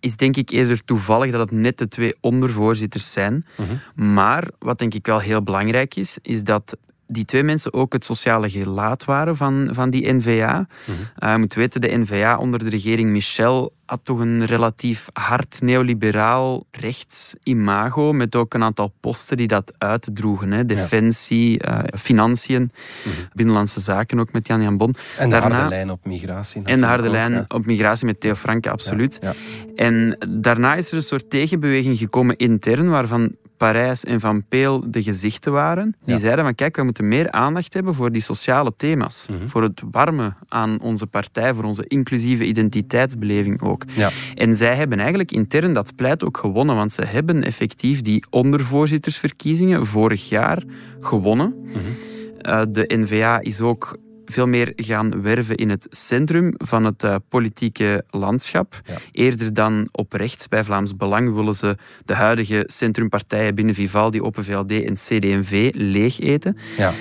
is 0.00 0.16
denk 0.16 0.36
ik 0.36 0.50
eerder 0.50 0.84
toevallig 0.84 1.32
dat 1.32 1.40
het 1.40 1.50
net 1.50 1.78
de 1.78 1.88
twee 1.88 2.14
ondervoorzitters 2.20 3.12
zijn. 3.12 3.46
-huh. 3.56 3.66
Maar 3.94 4.48
wat 4.58 4.78
denk 4.78 4.94
ik 4.94 5.06
wel 5.06 5.18
heel 5.18 5.42
belangrijk 5.42 5.96
is, 5.96 6.18
is 6.22 6.44
dat 6.44 6.76
die 7.06 7.24
twee 7.24 7.42
mensen 7.42 7.72
ook 7.72 7.92
het 7.92 8.04
sociale 8.04 8.50
gelaat 8.50 9.04
waren 9.04 9.36
van, 9.36 9.68
van 9.72 9.90
die 9.90 10.12
NVA. 10.12 10.58
Mm 10.58 10.66
-hmm. 10.84 11.28
uh, 11.28 11.32
je 11.32 11.38
moet 11.38 11.54
weten, 11.54 11.80
de 11.80 11.96
NVA 11.96 12.38
onder 12.38 12.64
de 12.64 12.70
regering 12.70 13.10
Michel 13.10 13.72
had 13.86 14.00
toch 14.02 14.18
een 14.18 14.44
relatief 14.44 15.06
hard 15.12 15.60
neoliberaal 15.62 16.66
rechts 16.70 17.34
imago, 17.42 18.12
met 18.12 18.36
ook 18.36 18.54
een 18.54 18.62
aantal 18.62 18.92
posten 19.00 19.36
die 19.36 19.46
dat 19.46 19.74
uitdroegen. 19.78 20.52
Hè. 20.52 20.66
Defensie, 20.66 21.58
ja. 21.58 21.78
uh, 21.78 21.98
financiën, 21.98 22.62
mm 22.62 22.70
-hmm. 23.02 23.12
binnenlandse 23.32 23.80
zaken 23.80 24.20
ook 24.20 24.32
met 24.32 24.46
Jan-Jan 24.46 24.76
Bon. 24.76 24.94
En 25.18 25.28
de 25.28 25.34
daarna, 25.34 25.54
harde 25.54 25.68
lijn 25.68 25.90
op 25.90 26.06
migratie. 26.06 26.62
En 26.64 26.80
de 26.80 26.86
harde 26.86 27.06
ook, 27.06 27.12
lijn 27.12 27.32
ja. 27.32 27.44
op 27.48 27.66
migratie 27.66 28.06
met 28.06 28.20
Theo 28.20 28.34
Franke, 28.34 28.70
absoluut. 28.70 29.18
Ja, 29.22 29.32
en 29.74 30.18
daarna 30.28 30.74
is 30.74 30.90
er 30.90 30.96
een 30.96 31.02
soort 31.02 31.30
tegenbeweging 31.30 31.98
gekomen 31.98 32.36
intern, 32.36 32.90
waarvan 32.90 33.36
Parijs 33.56 34.04
en 34.04 34.20
Van 34.20 34.44
Peel 34.48 34.90
de 34.90 35.02
gezichten 35.02 35.52
waren. 35.52 35.96
Die 36.04 36.18
zeiden 36.18 36.44
van 36.44 36.54
kijk, 36.54 36.76
we 36.76 36.82
moeten 36.82 37.08
meer 37.08 37.30
aandacht 37.30 37.74
hebben 37.74 37.94
voor 37.94 38.12
die 38.12 38.22
sociale 38.22 38.72
thema's. 38.76 39.26
Mm 39.28 39.36
-hmm. 39.36 39.48
Voor 39.48 39.62
het 39.62 39.82
warme 39.90 40.34
aan 40.48 40.80
onze 40.80 41.06
partij, 41.06 41.54
voor 41.54 41.64
onze 41.64 41.86
inclusieve 41.86 42.44
identiteitsbeleving 42.44 43.62
ook. 43.62 43.73
Ja. 43.96 44.10
En 44.34 44.56
zij 44.56 44.74
hebben 44.74 44.98
eigenlijk 44.98 45.32
intern 45.32 45.74
dat 45.74 45.94
pleit 45.96 46.24
ook 46.24 46.36
gewonnen, 46.36 46.76
want 46.76 46.92
ze 46.92 47.04
hebben 47.04 47.42
effectief 47.42 48.00
die 48.00 48.24
ondervoorzittersverkiezingen 48.30 49.86
vorig 49.86 50.28
jaar 50.28 50.62
gewonnen. 51.00 51.54
Mm 51.56 51.72
-hmm. 51.72 52.54
uh, 52.54 52.62
de 52.68 52.84
NVA 52.96 53.40
is 53.40 53.60
ook 53.60 53.98
veel 54.24 54.46
meer 54.46 54.72
gaan 54.76 55.22
werven 55.22 55.56
in 55.56 55.70
het 55.70 55.86
centrum 55.90 56.54
van 56.56 56.84
het 56.84 57.04
uh, 57.04 57.16
politieke 57.28 58.04
landschap. 58.10 58.80
Ja. 58.84 58.94
Eerder 59.12 59.54
dan 59.54 59.88
op 59.92 60.12
rechts 60.12 60.48
bij 60.48 60.64
Vlaams 60.64 60.96
Belang 60.96 61.34
willen 61.34 61.54
ze 61.54 61.76
de 62.04 62.14
huidige 62.14 62.64
centrumpartijen 62.66 63.54
binnen 63.54 63.74
Vivaldi, 63.74 64.20
Open 64.20 64.44
VLD 64.44 64.70
en 64.70 64.94
CD&V 64.94 65.70
leeg 65.74 66.20
eten. 66.20 66.56
Ja. 66.76 66.92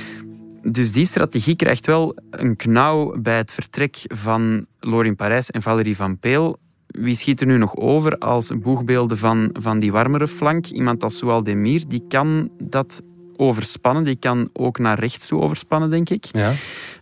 Dus 0.63 0.91
die 0.91 1.05
strategie 1.05 1.55
krijgt 1.55 1.85
wel 1.85 2.15
een 2.29 2.55
knauw 2.55 3.15
bij 3.21 3.37
het 3.37 3.51
vertrek 3.51 3.97
van 4.07 4.65
Lorin 4.79 5.15
Parijs 5.15 5.51
en 5.51 5.61
Valérie 5.61 5.95
Van 5.95 6.19
Peel. 6.19 6.57
Wie 6.87 7.15
schiet 7.15 7.41
er 7.41 7.47
nu 7.47 7.57
nog 7.57 7.75
over 7.75 8.17
als 8.17 8.51
boegbeelden 8.59 9.17
van, 9.17 9.49
van 9.53 9.79
die 9.79 9.91
warmere 9.91 10.27
flank? 10.27 10.65
Iemand 10.65 11.03
als 11.03 11.17
Soual 11.17 11.43
Demir, 11.43 11.83
die 11.87 12.03
kan 12.07 12.49
dat 12.63 13.01
overspannen. 13.37 14.03
Die 14.03 14.15
kan 14.15 14.49
ook 14.53 14.79
naar 14.79 14.99
rechts 14.99 15.27
toe 15.27 15.41
overspannen, 15.41 15.89
denk 15.89 16.09
ik. 16.09 16.25
Ja. 16.31 16.51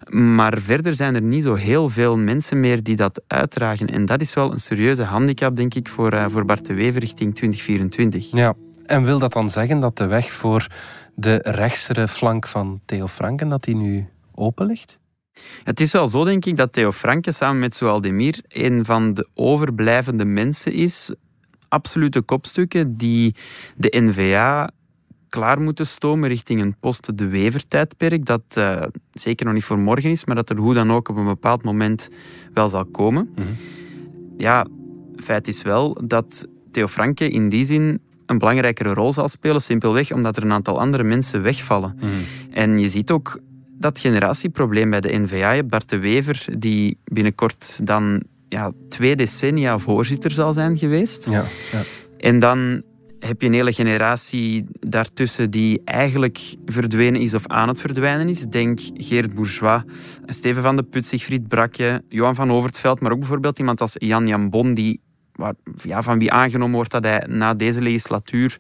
Maar 0.10 0.60
verder 0.60 0.94
zijn 0.94 1.16
er 1.16 1.22
niet 1.22 1.44
zo 1.44 1.54
heel 1.54 1.90
veel 1.90 2.18
mensen 2.18 2.60
meer 2.60 2.84
die 2.84 2.96
dat 2.96 3.22
uitdragen. 3.28 3.88
En 3.88 4.06
dat 4.06 4.22
is 4.22 4.34
wel 4.34 4.52
een 4.52 4.60
serieuze 4.60 5.04
handicap, 5.04 5.56
denk 5.56 5.74
ik, 5.74 5.88
voor, 5.88 6.14
uh, 6.14 6.26
voor 6.28 6.46
Bart 6.46 6.66
de 6.66 6.74
Wever 6.74 7.00
richting 7.00 7.36
2024. 7.36 8.32
Ja, 8.32 8.54
en 8.86 9.04
wil 9.04 9.20
dat 9.20 9.34
dan 9.34 9.50
zeggen 9.50 9.80
dat 9.80 9.98
de 9.98 10.06
weg 10.06 10.32
voor 10.32 10.68
de 11.16 11.40
rechtsere 11.44 12.08
flank 12.08 12.48
van 12.48 12.82
Theo 12.86 13.08
Franken, 13.08 13.50
dat 13.50 13.64
die 13.64 13.76
nu 13.76 14.08
open 14.34 14.66
ligt? 14.66 15.00
Het 15.64 15.80
is 15.80 15.92
wel 15.92 16.08
zo, 16.08 16.24
denk 16.24 16.46
ik, 16.46 16.56
dat 16.56 16.74
Theo 16.74 16.92
Franken 16.92 17.34
samen 17.34 17.60
met 17.60 17.76
Zoaldemir 17.76 18.42
een 18.48 18.86
van 18.86 19.14
de 19.14 19.28
overblijvende 19.34 20.26
mensen 20.26 20.74
is 20.74 21.16
absolute 21.68 22.22
kopstukken 22.22 22.98
die 22.98 23.36
de 23.76 24.00
NVA 24.00 24.70
klaar 25.30 25.62
moeten 25.62 25.88
stomen 25.88 26.30
richting 26.30 26.62
een 26.62 26.76
post 26.80 27.18
de 27.18 27.28
Wever-tijdperk, 27.28 28.26
dat 28.26 28.42
uh, 28.58 28.82
zeker 29.14 29.46
nog 29.46 29.54
niet 29.54 29.64
voor 29.64 29.80
morgen 29.80 30.10
is, 30.10 30.26
maar 30.26 30.36
dat 30.36 30.50
er 30.50 30.58
hoe 30.58 30.74
dan 30.74 30.92
ook 30.92 31.10
op 31.10 31.16
een 31.16 31.26
bepaald 31.26 31.64
moment 31.64 32.10
wel 32.54 32.68
zal 32.68 32.86
komen. 32.86 33.30
Mm 33.36 33.44
-hmm. 33.44 33.56
Ja, 34.38 34.68
feit 35.16 35.48
is 35.48 35.62
wel 35.62 35.98
dat 36.08 36.48
Theo 36.72 36.88
Franke 36.88 37.30
in 37.30 37.50
die 37.50 37.66
zin 37.66 38.02
een 38.32 38.38
belangrijkere 38.38 38.94
rol 38.94 39.14
zal 39.14 39.28
spelen, 39.28 39.62
simpelweg 39.62 40.12
omdat 40.12 40.38
er 40.38 40.44
een 40.44 40.52
aantal 40.52 40.80
andere 40.80 41.04
mensen 41.04 41.42
wegvallen. 41.42 41.94
Mm 41.96 42.02
-hmm. 42.02 42.24
En 42.52 42.80
je 42.80 42.88
ziet 42.88 43.12
ook 43.12 43.40
dat 43.78 44.00
generatieprobleem 44.00 44.90
bij 44.90 45.02
de 45.02 45.18
NVA. 45.18 45.64
Bart 45.64 45.90
de 45.90 46.00
Wever, 46.00 46.46
die 46.58 46.98
binnenkort 47.04 47.80
dan 47.84 48.24
ja, 48.48 48.72
twee 48.90 49.16
decennia 49.16 49.78
voorzitter 49.78 50.32
zal 50.32 50.54
zijn 50.54 50.78
geweest. 50.78 51.26
Ja, 51.26 51.44
ja. 51.72 51.82
En 52.18 52.40
dan 52.40 52.84
heb 53.20 53.42
je 53.42 53.48
een 53.48 53.54
hele 53.54 53.74
generatie 53.74 54.66
daartussen 54.80 55.50
die 55.50 55.82
eigenlijk 55.86 56.56
verdwenen 56.66 57.22
is 57.22 57.34
of 57.34 57.48
aan 57.48 57.68
het 57.68 57.80
verdwijnen 57.80 58.30
is. 58.30 58.42
Denk 58.42 58.80
Geert 58.94 59.36
Bourgeois, 59.36 59.82
Steven 60.26 60.64
van 60.64 60.76
de 60.76 60.84
Put, 60.84 61.06
Sigfried 61.06 61.48
Brakje, 61.48 62.04
Johan 62.10 62.36
van 62.36 62.52
Overtveld, 62.52 63.00
maar 63.00 63.12
ook 63.12 63.20
bijvoorbeeld 63.20 63.60
iemand 63.60 63.82
als 63.82 63.96
Jan 63.98 64.28
Jan 64.28 64.50
Bon, 64.50 64.74
die, 64.74 65.00
waar, 65.36 65.54
ja, 65.76 66.02
van 66.02 66.20
wie 66.20 66.32
aangenomen 66.32 66.76
wordt 66.76 66.92
dat 66.92 67.04
hij 67.04 67.26
na 67.28 67.54
deze 67.54 67.82
legislatuur 67.82 68.58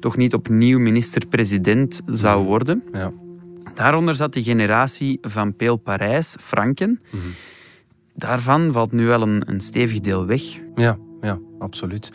toch 0.00 0.16
niet 0.16 0.34
opnieuw 0.34 0.78
minister-president 0.78 2.02
zou 2.06 2.40
mm. 2.40 2.46
worden. 2.46 2.82
Ja. 2.92 3.12
Daaronder 3.74 4.14
zat 4.14 4.32
die 4.32 4.42
generatie 4.42 5.18
van 5.22 5.56
Peel 5.56 5.76
Parijs, 5.76 6.36
Franken. 6.40 7.00
Mm 7.10 7.20
-hmm. 7.20 7.34
Daarvan 8.14 8.72
valt 8.72 8.92
nu 8.92 9.06
wel 9.06 9.22
een, 9.22 9.42
een 9.46 9.60
stevig 9.60 10.00
deel 10.00 10.26
weg. 10.26 10.42
Ja, 10.74 10.98
ja, 11.20 11.38
absoluut. 11.58 12.12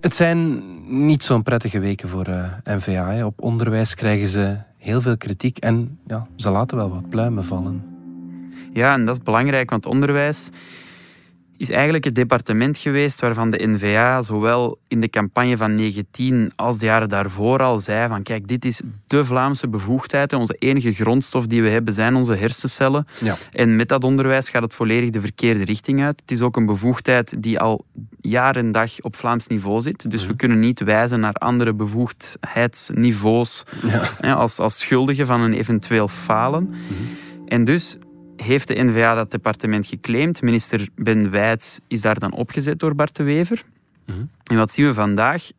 Het 0.00 0.14
zijn 0.14 0.62
niet 1.06 1.22
zo'n 1.22 1.42
prettige 1.42 1.78
weken 1.78 2.08
voor 2.08 2.28
uh, 2.28 2.44
eh, 2.64 2.76
NVA. 2.76 3.26
Op 3.26 3.42
onderwijs 3.42 3.94
krijgen 3.94 4.28
ze 4.28 4.56
heel 4.76 5.00
veel 5.00 5.16
kritiek 5.16 5.58
en 5.58 5.98
ja, 6.06 6.26
ze 6.36 6.50
laten 6.50 6.76
wel 6.76 6.90
wat 6.90 7.08
pluimen 7.08 7.44
vallen. 7.44 7.84
Ja, 8.72 8.92
en 8.92 9.06
dat 9.06 9.16
is 9.16 9.22
belangrijk, 9.22 9.70
want 9.70 9.86
onderwijs 9.86 10.50
is 11.56 11.70
eigenlijk 11.70 12.04
het 12.04 12.14
departement 12.14 12.78
geweest 12.78 13.20
waarvan 13.20 13.50
de 13.50 13.66
NVA 13.66 14.22
zowel 14.22 14.78
in 14.88 15.00
de 15.00 15.10
campagne 15.10 15.56
van 15.56 15.74
19 15.74 16.52
als 16.56 16.78
de 16.78 16.86
jaren 16.86 17.08
daarvoor 17.08 17.62
al 17.62 17.78
zei 17.78 18.08
van 18.08 18.22
kijk, 18.22 18.48
dit 18.48 18.64
is 18.64 18.80
de 19.06 19.24
Vlaamse 19.24 19.68
bevoegdheid. 19.68 20.32
Onze 20.32 20.56
enige 20.58 20.92
grondstof 20.92 21.46
die 21.46 21.62
we 21.62 21.68
hebben 21.68 21.94
zijn 21.94 22.14
onze 22.14 22.34
hersencellen. 22.34 23.06
Ja. 23.20 23.36
En 23.52 23.76
met 23.76 23.88
dat 23.88 24.04
onderwijs 24.04 24.48
gaat 24.48 24.62
het 24.62 24.74
volledig 24.74 25.10
de 25.10 25.20
verkeerde 25.20 25.64
richting 25.64 26.02
uit. 26.02 26.20
Het 26.20 26.30
is 26.30 26.40
ook 26.40 26.56
een 26.56 26.66
bevoegdheid 26.66 27.42
die 27.42 27.60
al 27.60 27.84
jaar 28.20 28.56
en 28.56 28.72
dag 28.72 29.00
op 29.00 29.16
Vlaams 29.16 29.46
niveau 29.46 29.80
zit. 29.80 30.10
Dus 30.10 30.20
we 30.20 30.28
mhm. 30.28 30.36
kunnen 30.36 30.58
niet 30.58 30.80
wijzen 30.80 31.20
naar 31.20 31.32
andere 31.32 31.72
bevoegdheidsniveaus 31.72 33.64
ja. 34.20 34.32
als, 34.32 34.58
als 34.58 34.78
schuldigen 34.78 35.26
van 35.26 35.40
een 35.40 35.52
eventueel 35.52 36.08
falen. 36.08 36.68
Mhm. 36.68 36.76
En 37.46 37.64
dus 37.64 37.98
heeft 38.36 38.68
de 38.68 38.82
NVA 38.82 39.14
dat 39.14 39.30
departement 39.30 39.86
geclaimd. 39.86 40.42
Minister 40.42 40.88
Ben 40.94 41.30
Wijts 41.30 41.80
is 41.88 42.00
daar 42.00 42.18
dan 42.18 42.32
opgezet 42.32 42.78
door 42.78 42.94
Bart 42.94 43.16
de 43.16 43.22
Wever. 43.22 43.62
Mhm. 44.06 44.24
En 44.44 44.56
wat 44.56 44.72
zien 44.72 44.86
we 44.86 44.94
vandaag? 44.94 45.50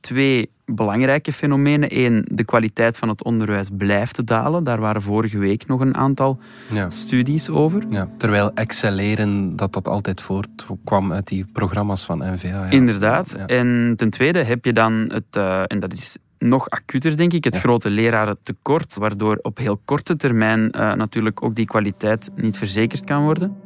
Twee 0.00 0.50
belangrijke 0.64 1.32
fenomenen. 1.32 1.98
Eén, 1.98 2.24
de 2.30 2.44
kwaliteit 2.44 2.98
van 2.98 3.08
het 3.08 3.24
onderwijs 3.24 3.68
blijft 3.76 4.14
te 4.14 4.24
dalen. 4.24 4.64
Daar 4.64 4.80
waren 4.80 5.02
vorige 5.02 5.38
week 5.38 5.66
nog 5.66 5.80
een 5.80 5.96
aantal 5.96 6.38
ja. 6.70 6.90
studies 6.90 7.48
over. 7.48 7.82
Ja, 7.90 8.08
terwijl 8.18 8.50
excelleren, 8.54 9.56
dat 9.56 9.72
dat 9.72 9.88
altijd 9.88 10.20
voortkwam 10.20 11.12
uit 11.12 11.28
die 11.28 11.46
programma's 11.52 12.04
van 12.04 12.18
NVA. 12.18 12.48
Ja. 12.48 12.70
Inderdaad. 12.70 13.34
En 13.34 13.94
ten 13.96 14.10
tweede 14.10 14.42
heb 14.42 14.64
je 14.64 14.72
dan 14.72 14.92
het, 14.92 15.36
uh, 15.36 15.62
en 15.66 15.80
dat 15.80 15.92
is 15.92 16.16
nog 16.42 16.70
acuter, 16.70 17.16
denk 17.16 17.32
ik, 17.32 17.44
het 17.44 17.56
grote 17.56 17.90
lerarentekort, 17.90 18.96
waardoor 18.96 19.38
op 19.42 19.58
heel 19.58 19.80
korte 19.84 20.16
termijn 20.16 20.72
uh, 20.76 20.94
natuurlijk 20.94 21.42
ook 21.42 21.54
die 21.54 21.66
kwaliteit 21.66 22.30
niet 22.34 22.58
verzekerd 22.58 23.04
kan 23.04 23.24
worden. 23.24 23.56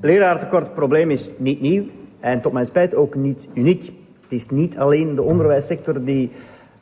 Lerarentekortprobleem 0.00 1.10
is 1.10 1.32
niet 1.38 1.60
nieuw 1.60 1.84
en 2.20 2.40
tot 2.40 2.52
mijn 2.52 2.66
spijt 2.66 2.94
ook 2.94 3.14
niet 3.14 3.48
uniek. 3.54 3.84
Het 4.22 4.32
is 4.32 4.48
niet 4.48 4.78
alleen 4.78 5.14
de 5.14 5.22
onderwijssector 5.22 6.04
die 6.04 6.30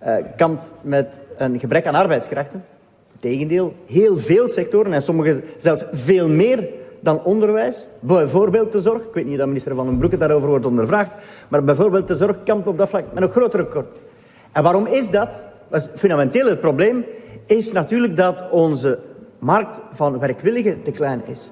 uh, 0.03 0.15
kampt 0.37 0.73
met 0.83 1.21
een 1.37 1.59
gebrek 1.59 1.87
aan 1.87 1.95
arbeidskrachten. 1.95 2.65
Integendeel, 3.12 3.75
heel 3.87 4.19
veel 4.19 4.49
sectoren 4.49 4.93
en 4.93 5.03
sommige 5.03 5.43
zelfs 5.59 5.85
veel 5.93 6.29
meer 6.29 6.69
dan 7.00 7.23
onderwijs. 7.25 7.87
Bijvoorbeeld 8.00 8.73
de 8.73 8.81
zorg. 8.81 9.03
Ik 9.03 9.15
weet 9.15 9.26
niet 9.26 9.41
of 9.41 9.47
minister 9.47 9.75
Van 9.75 9.87
den 9.87 9.99
Broeke 9.99 10.17
daarover 10.17 10.49
wordt 10.49 10.67
ondervraagd. 10.67 11.11
Maar 11.49 11.65
bijvoorbeeld 11.65 12.09
de 12.09 12.17
zorg 12.17 12.37
kampt 12.45 12.67
op 12.67 12.79
dat 12.79 12.88
vlak 12.88 13.05
met 13.12 13.23
een 13.23 13.31
groter 13.31 13.61
record. 13.61 13.87
En 14.57 14.63
waarom 14.63 14.87
is 14.87 15.11
dat? 15.11 15.43
dat 15.71 15.91
fundamenteel 15.97 16.47
het 16.47 16.61
probleem 16.61 17.05
is 17.47 17.73
natuurlijk 17.73 18.17
dat 18.17 18.51
onze 18.51 18.99
markt 19.39 19.81
van 19.93 20.19
werkwilligen 20.19 20.83
te 20.83 20.91
klein 20.91 21.27
is. 21.27 21.51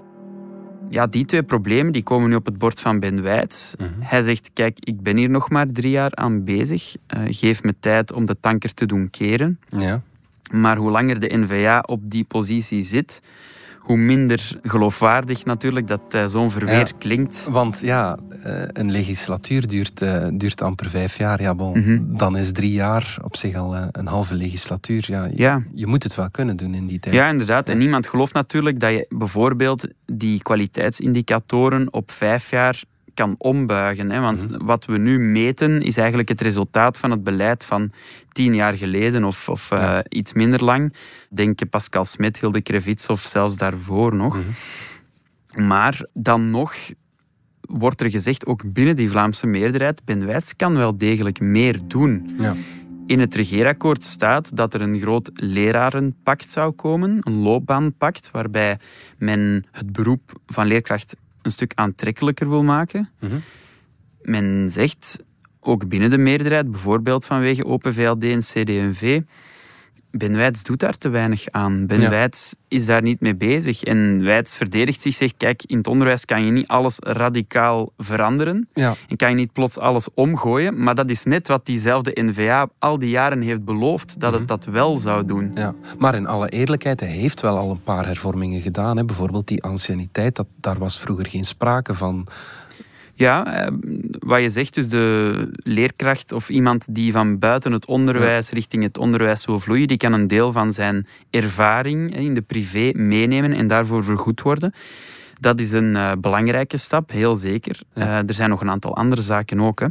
Ja, 0.89 1.07
die 1.07 1.25
twee 1.25 1.43
problemen 1.43 1.93
die 1.93 2.03
komen 2.03 2.29
nu 2.29 2.35
op 2.35 2.45
het 2.45 2.59
bord 2.59 2.81
van 2.81 3.01
Ben 3.01 3.23
Wijts. 3.23 3.75
Mhm. 3.79 3.89
Hij 3.99 4.23
zegt, 4.23 4.51
kijk, 4.53 4.79
ik 4.81 5.03
ben 5.03 5.17
hier 5.17 5.31
nog 5.31 5.51
maar 5.51 5.67
drie 5.73 5.91
jaar 5.91 6.15
aan 6.15 6.45
bezig. 6.45 6.97
Uh, 7.17 7.23
geef 7.27 7.63
me 7.63 7.75
tijd 7.81 8.13
om 8.13 8.25
de 8.25 8.37
tanker 8.41 8.75
te 8.75 8.87
doen 8.87 9.11
keren. 9.11 9.61
Ja. 9.69 10.03
Maar 10.53 10.77
hoe 10.77 10.91
langer 10.91 11.21
de 11.21 11.37
NVA 11.37 11.81
op 11.87 12.01
die 12.11 12.25
positie 12.25 12.83
zit, 12.83 13.23
hoe 13.85 13.97
minder 13.97 14.59
geloofwaardig 14.63 15.45
natuurlijk 15.45 15.87
dat 15.87 16.15
uh, 16.15 16.25
zo'n 16.27 16.51
verweer 16.51 16.93
klinkt. 16.99 17.49
Want 17.51 17.81
ja, 17.81 18.19
uh, 18.47 18.63
een 18.73 18.91
legislatuur 18.91 19.67
duurt, 19.67 20.03
uh, 20.03 20.27
duurt 20.33 20.63
amper 20.63 20.89
vijf 20.89 21.19
jaar. 21.19 21.43
Ja, 21.43 21.55
bon, 21.55 21.79
mm 21.79 21.85
-hmm. 21.85 22.17
Dan 22.17 22.37
is 22.37 22.53
drie 22.53 22.73
jaar 22.73 23.17
op 23.23 23.37
zich 23.37 23.55
al 23.55 23.77
een 23.93 24.07
halve 24.07 24.35
legislatuur. 24.35 25.05
Ja, 25.07 25.29
ja, 25.35 25.63
Je 25.75 25.87
moet 25.87 26.03
het 26.03 26.15
wel 26.15 26.31
kunnen 26.31 26.57
doen 26.57 26.75
in 26.75 26.87
die 26.87 26.99
tijd. 26.99 27.15
Ja, 27.15 27.29
inderdaad. 27.29 27.69
En 27.69 27.79
niemand 27.79 28.07
gelooft 28.07 28.33
natuurlijk 28.33 28.81
dat 28.81 28.91
je 28.91 29.07
bijvoorbeeld 29.09 29.89
die 30.05 30.43
kwaliteitsindicatoren 30.43 31.93
op 31.93 32.11
vijf 32.11 32.51
jaar 32.51 32.83
kan 33.15 33.35
ombuigen. 33.39 34.11
Hè? 34.11 34.21
Want 34.21 34.51
mhm. 34.51 34.65
wat 34.65 34.85
we 34.85 34.99
nu 34.99 35.19
meten 35.19 35.83
is 35.83 35.97
eigenlijk 35.97 36.29
het 36.29 36.41
resultaat 36.41 36.99
van 36.99 37.11
het 37.11 37.25
beleid 37.25 37.65
van 37.65 37.93
tien 38.33 38.55
jaar 38.55 38.77
geleden 38.77 39.25
of, 39.25 39.49
of 39.49 39.71
uh, 39.73 39.99
iets 40.09 40.33
minder 40.33 40.65
lang. 40.65 40.95
Denk 41.31 41.69
Pascal 41.71 42.05
Smet, 42.05 42.41
Hilde 42.41 42.61
Krevits 42.61 43.09
of 43.09 43.21
zelfs 43.21 43.57
daarvoor 43.57 44.15
nog. 44.15 44.37
Mhm. 44.37 45.67
Maar 45.67 46.07
dan 46.13 46.51
nog 46.51 46.75
wordt 47.61 48.01
er 48.01 48.11
gezegd, 48.11 48.47
ook 48.47 48.73
binnen 48.73 48.97
die 48.97 49.11
Vlaamse 49.11 49.47
meerderheid, 49.47 50.05
Ben 50.05 50.27
Wijts 50.27 50.57
kan 50.57 50.77
wel 50.77 50.99
degelijk 50.99 51.41
meer 51.41 51.79
doen. 51.87 52.37
Ja. 52.39 52.55
In 53.07 53.21
het 53.21 53.35
regeerakkoord 53.35 54.05
staat 54.05 54.57
dat 54.57 54.75
er 54.75 54.81
een 54.81 55.01
groot 55.01 55.31
lerarenpact 55.35 56.51
zou 56.51 56.73
komen, 56.73 57.19
een 57.21 57.43
loopbaanpact, 57.43 58.31
waarbij 58.31 58.79
men 59.19 59.67
het 59.71 59.93
beroep 59.93 60.41
van 60.47 60.67
leerkracht 60.67 61.17
een 61.45 61.51
stuk 61.51 61.73
aantrekkelijker 61.75 62.49
wil 62.49 62.63
maken. 62.63 63.11
Mhm. 63.21 63.35
Men 64.23 64.71
zegt, 64.71 65.23
ook 65.61 65.89
binnen 65.89 66.11
de 66.11 66.19
meerderheid, 66.19 66.71
bijvoorbeeld 66.71 67.25
vanwege 67.25 67.65
Open 67.65 67.95
VLD 67.95 68.25
en 68.25 68.39
CD&V, 68.39 69.21
Ben 70.17 70.53
doet 70.63 70.81
daar 70.81 70.99
te 70.99 71.09
weinig 71.09 71.51
aan. 71.51 71.87
Ben 71.87 72.01
ja. 72.01 72.29
Is 72.69 72.87
daar 72.87 73.03
niet 73.03 73.21
mee 73.21 73.35
bezig. 73.35 73.83
En 73.83 74.23
Wijts 74.23 74.57
verdedigt 74.57 75.01
zich, 75.01 75.15
zegt, 75.15 75.35
kijk, 75.37 75.63
in 75.67 75.77
het 75.77 75.87
onderwijs 75.87 76.25
kan 76.25 76.45
je 76.45 76.51
niet 76.51 76.69
alles 76.69 76.99
radicaal 76.99 77.93
veranderen. 77.99 78.69
Ja. 78.75 78.95
En 79.09 79.17
kan 79.17 79.29
je 79.29 79.35
niet 79.35 79.53
plots 79.53 79.79
alles 79.79 80.09
omgooien. 80.15 80.83
Maar 80.83 80.95
dat 80.95 81.11
is 81.11 81.25
net 81.25 81.49
wat 81.49 81.67
diezelfde 81.67 82.23
NVA 82.23 82.69
al 82.79 82.99
die 82.99 83.11
jaren 83.11 83.41
heeft 83.41 83.65
beloofd, 83.65 84.21
dat 84.21 84.33
het 84.33 84.41
mhm. 84.41 84.49
dat 84.49 84.65
wel 84.65 84.97
zou 84.97 85.27
doen. 85.27 85.51
Ja. 85.55 85.75
Maar 85.99 86.15
in 86.15 86.27
alle 86.27 86.49
eerlijkheid, 86.49 87.01
hij 87.01 87.09
heeft 87.09 87.41
wel 87.41 87.57
al 87.57 87.71
een 87.71 87.83
paar 87.83 88.07
hervormingen 88.07 88.61
gedaan. 88.61 88.97
Hè. 88.97 89.05
Bijvoorbeeld 89.05 89.49
die 89.49 89.63
anciëniteit, 89.63 90.37
dat, 90.37 90.47
daar 90.57 90.79
was 90.79 91.01
vroeger 91.01 91.27
geen 91.27 91.45
sprake 91.45 91.95
van. 91.95 92.27
Ja, 93.17 93.67
eh, 93.67 93.73
wat 94.19 94.41
je 94.41 94.51
zegt, 94.51 94.75
dus 94.75 94.89
de 94.89 95.49
leerkracht 95.57 96.33
of 96.33 96.49
iemand 96.49 96.95
die 96.95 97.13
van 97.13 97.39
buiten 97.39 97.73
het 97.73 97.87
onderwijs 97.87 98.51
richting 98.51 98.83
het 98.83 98.99
onderwijs 98.99 99.45
wil 99.45 99.61
vloeien, 99.61 99.89
die 99.89 99.97
kan 99.97 100.13
een 100.13 100.27
deel 100.27 100.53
van 100.53 100.73
zijn 100.73 101.07
ervaring 101.31 102.17
in 102.17 102.35
de 102.35 102.43
privé 102.43 102.91
meenemen 102.95 103.53
en 103.53 103.69
daarvoor 103.69 104.05
vergoed 104.05 104.43
worden. 104.43 104.73
Dat 105.41 105.61
is 105.61 105.73
een 105.73 105.93
uh, 105.93 106.13
belangrijke 106.21 106.77
stap, 106.77 107.11
heel 107.11 107.37
zeker. 107.37 107.81
Uh, 107.95 108.17
er 108.17 108.35
zijn 108.35 108.51
nog 108.51 108.61
een 108.61 108.71
aantal 108.71 108.97
andere 108.97 109.23
zaken 109.23 109.61
ook. 109.61 109.81
Hè. 109.81 109.87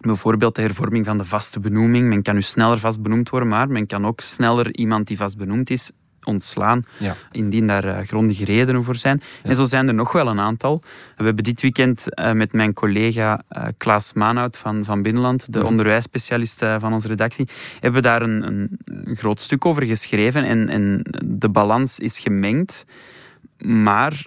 Bijvoorbeeld 0.00 0.54
de 0.54 0.62
hervorming 0.62 1.04
van 1.04 1.18
de 1.18 1.24
vaste 1.24 1.60
benoeming. 1.60 2.08
Men 2.08 2.22
kan 2.22 2.34
nu 2.34 2.42
sneller 2.42 2.78
vast 2.78 3.02
benoemd 3.02 3.28
worden, 3.28 3.48
maar 3.48 3.68
men 3.68 3.86
kan 3.86 4.06
ook 4.06 4.20
sneller 4.20 4.76
iemand 4.76 5.06
die 5.06 5.16
vast 5.16 5.36
benoemd 5.36 5.70
is 5.70 5.92
ontslaan, 6.24 6.82
ja. 6.98 7.16
indien 7.30 7.66
daar 7.66 7.84
uh, 7.84 7.98
grondige 7.98 8.44
redenen 8.44 8.84
voor 8.84 8.94
zijn. 8.94 9.22
En 9.42 9.54
zo 9.54 9.64
zijn 9.64 9.88
er 9.88 9.94
nog 9.94 10.12
wel 10.12 10.28
een 10.28 10.40
aantal. 10.40 10.82
We 11.16 11.24
hebben 11.24 11.44
dit 11.44 11.60
weekend 11.60 12.06
uh, 12.08 12.32
met 12.32 12.52
mijn 12.52 12.72
collega 12.72 13.42
uh, 13.50 13.64
Klaas 13.76 14.12
Maanhout 14.12 14.58
van, 14.58 14.84
van 14.84 15.02
Binnenland, 15.02 15.52
de 15.52 15.58
ja. 15.58 15.64
onderwijsspecialist 15.64 16.64
van 16.78 16.92
onze 16.92 17.08
redactie, 17.08 17.48
hebben 17.72 18.02
we 18.02 18.08
daar 18.08 18.22
een, 18.22 18.46
een, 18.46 18.78
groot 19.16 19.40
stuk 19.40 19.66
over 19.66 19.86
geschreven. 19.86 20.44
En, 20.44 20.68
en 20.68 21.02
de 21.24 21.48
balans 21.48 21.98
is 21.98 22.18
gemengd, 22.18 22.84
maar 23.58 24.26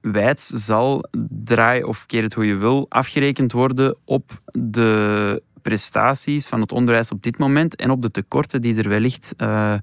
wijd 0.00 0.40
zal, 0.40 1.04
draai 1.44 1.82
of 1.82 2.06
keer 2.06 2.22
het 2.22 2.34
hoe 2.34 2.46
je 2.46 2.56
wil, 2.56 2.86
afgerekend 2.88 3.52
worden 3.52 3.96
op 4.04 4.40
de 4.52 5.42
prestaties 5.62 6.46
van 6.46 6.60
het 6.60 6.72
onderwijs 6.72 7.10
op 7.10 7.22
dit 7.22 7.38
moment 7.38 7.76
en 7.76 7.90
op 7.90 8.02
de 8.02 8.10
tekorten 8.10 8.60
die 8.62 8.76
er 8.76 8.88
wellicht 8.88 9.34
uh, 9.42 9.74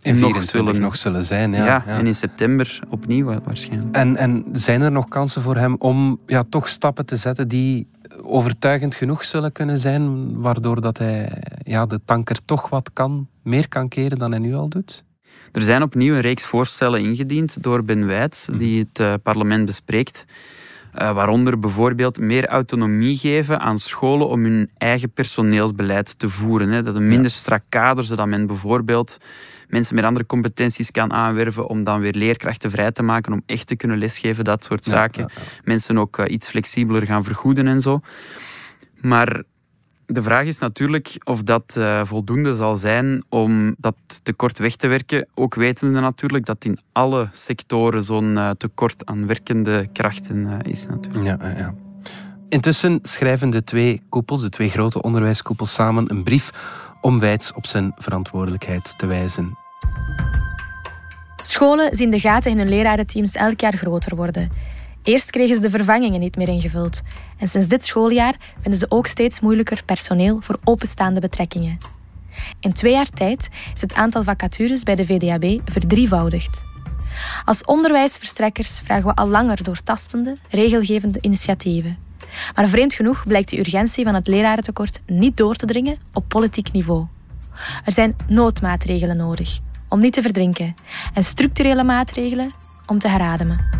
in 0.00 0.18
nog, 0.18 0.44
zullen, 0.44 0.80
nog 0.80 0.96
zullen 0.96 1.24
zijn. 1.24 1.52
Ja, 1.52 1.64
ja, 1.64 1.84
en 1.86 2.06
in 2.06 2.14
september 2.14 2.80
opnieuw 2.88 3.40
waarschijnlijk. 3.44 3.96
En, 3.96 4.16
en 4.16 4.44
zijn 4.52 4.80
er 4.80 4.92
nog 4.92 5.08
kansen 5.08 5.42
voor 5.42 5.56
hem 5.56 5.76
om 5.78 6.20
ja, 6.26 6.44
toch 6.48 6.68
stappen 6.68 7.06
te 7.06 7.16
zetten 7.16 7.48
die 7.48 7.86
overtuigend 8.22 8.94
genoeg 8.94 9.24
zullen 9.24 9.52
kunnen 9.52 9.78
zijn, 9.78 10.32
waardoor 10.40 10.80
dat 10.80 10.98
hij 10.98 11.42
ja, 11.62 11.86
de 11.86 12.00
tanker 12.04 12.44
toch 12.44 12.68
wat 12.68 12.90
kan, 12.92 13.28
meer 13.42 13.68
kan 13.68 13.88
keren 13.88 14.18
dan 14.18 14.30
hij 14.30 14.40
nu 14.40 14.54
al 14.54 14.68
doet? 14.68 15.04
Er 15.52 15.62
zijn 15.62 15.82
opnieuw 15.82 16.14
een 16.14 16.20
reeks 16.20 16.44
voorstellen 16.44 17.00
ingediend 17.00 17.62
door 17.62 17.84
Ben 17.84 18.06
Wijts, 18.06 18.48
mhm. 18.48 18.58
die 18.58 18.78
het 18.78 18.98
uh, 19.00 19.14
parlement 19.22 19.66
bespreekt. 19.66 20.24
Uh, 20.94 21.12
waaronder 21.12 21.58
bijvoorbeeld 21.58 22.20
meer 22.20 22.46
autonomie 22.46 23.16
geven 23.16 23.60
aan 23.60 23.78
scholen 23.78 24.28
om 24.28 24.44
hun 24.44 24.70
eigen 24.78 25.10
personeelsbeleid 25.10 26.18
te 26.18 26.28
voeren. 26.28 26.70
Hè. 26.70 26.82
Dat 26.82 26.94
een 26.94 27.08
minder 27.08 27.30
strak 27.30 27.62
kader, 27.68 28.04
zodat 28.04 28.26
men 28.26 28.46
bijvoorbeeld 28.46 29.16
mensen 29.68 29.94
met 29.94 30.04
andere 30.04 30.26
competenties 30.26 30.90
kan 30.90 31.12
aanwerven 31.12 31.66
om 31.68 31.84
dan 31.84 32.00
weer 32.00 32.14
leerkrachten 32.14 32.70
vrij 32.70 32.92
te 32.92 33.02
maken 33.02 33.32
om 33.32 33.42
echt 33.46 33.66
te 33.66 33.76
kunnen 33.76 33.98
lesgeven, 33.98 34.44
dat 34.44 34.64
soort 34.64 34.84
zaken. 34.84 35.30
mensen 35.64 35.98
ook 35.98 36.18
uh, 36.18 36.32
iets 36.32 36.48
flexibeler 36.48 37.06
gaan 37.06 37.24
vergoeden 37.24 37.66
en 37.66 37.80
zo. 37.80 38.00
Maar 39.00 39.42
de 40.10 40.22
vraag 40.22 40.44
is 40.44 40.58
natuurlijk 40.58 41.20
of 41.24 41.42
dat 41.42 41.74
uh, 41.78 42.00
voldoende 42.04 42.56
zal 42.56 42.76
zijn 42.76 43.24
om 43.28 43.74
dat 43.78 43.94
tekort 44.22 44.58
weg 44.58 44.76
te 44.76 44.86
werken. 44.86 45.26
Ook 45.34 45.54
wetende 45.54 46.00
natuurlijk 46.00 46.46
dat 46.46 46.64
in 46.64 46.78
alle 46.92 47.28
sectoren 47.32 48.02
zo'n 48.02 48.32
uh, 48.32 48.50
tekort 48.50 49.06
aan 49.06 49.26
werkende 49.26 49.88
krachten 49.92 50.36
uh, 50.36 50.54
is. 50.62 50.86
Natuurlijk. 50.86 51.42
Ja, 51.42 51.48
ja. 51.56 51.74
Intussen 52.48 52.98
schrijven 53.02 53.50
de 53.50 53.64
twee 53.64 54.02
koepels, 54.08 54.40
de 54.40 54.48
twee 54.48 54.70
grote 54.70 55.02
onderwijskoepels, 55.02 55.74
samen 55.74 56.10
een 56.10 56.22
brief 56.22 56.50
om 57.00 57.20
Wijts 57.20 57.52
op 57.52 57.66
zijn 57.66 57.92
verantwoordelijkheid 57.96 58.98
te 58.98 59.06
wijzen. 59.06 59.58
Scholen 61.42 61.96
zien 61.96 62.10
de 62.10 62.20
gaten 62.20 62.50
in 62.50 62.58
hun 62.58 62.68
lerarenteams 62.68 63.34
elk 63.34 63.60
jaar 63.60 63.76
groter 63.76 64.16
worden. 64.16 64.48
Eerst 65.08 65.30
kregen 65.30 65.54
ze 65.54 65.60
de 65.60 65.70
vervangingen 65.70 66.20
niet 66.20 66.36
meer 66.36 66.48
ingevuld. 66.48 67.02
En 67.38 67.48
sinds 67.48 67.66
dit 67.66 67.84
schooljaar 67.84 68.36
vinden 68.60 68.78
ze 68.78 68.86
ook 68.88 69.06
steeds 69.06 69.40
moeilijker 69.40 69.82
personeel 69.84 70.40
voor 70.40 70.58
openstaande 70.64 71.20
betrekkingen. 71.20 71.78
In 72.60 72.72
twee 72.72 72.92
jaar 72.92 73.10
tijd 73.10 73.48
is 73.74 73.80
het 73.80 73.94
aantal 73.94 74.22
vacatures 74.22 74.82
bij 74.82 74.94
de 74.94 75.04
VDAB 75.06 75.60
verdrievoudigd. 75.64 76.64
Als 77.44 77.64
onderwijsverstrekkers 77.64 78.80
vragen 78.84 79.06
we 79.06 79.14
al 79.14 79.28
langer 79.28 79.62
doortastende, 79.62 80.36
regelgevende 80.50 81.18
initiatieven. 81.20 81.98
Maar 82.54 82.68
vreemd 82.68 82.94
genoeg 82.94 83.22
blijkt 83.26 83.50
de 83.50 83.58
urgentie 83.58 84.04
van 84.04 84.14
het 84.14 84.26
lerarentekort 84.26 85.00
niet 85.06 85.36
door 85.36 85.54
te 85.54 85.66
dringen 85.66 85.98
op 86.12 86.28
politiek 86.28 86.72
niveau. 86.72 87.06
Er 87.84 87.92
zijn 87.92 88.16
noodmaatregelen 88.26 89.16
nodig 89.16 89.58
om 89.88 90.00
niet 90.00 90.12
te 90.12 90.22
verdrinken 90.22 90.74
en 91.14 91.22
structurele 91.22 91.84
maatregelen 91.84 92.52
om 92.86 92.98
te 92.98 93.08
herademen. 93.08 93.78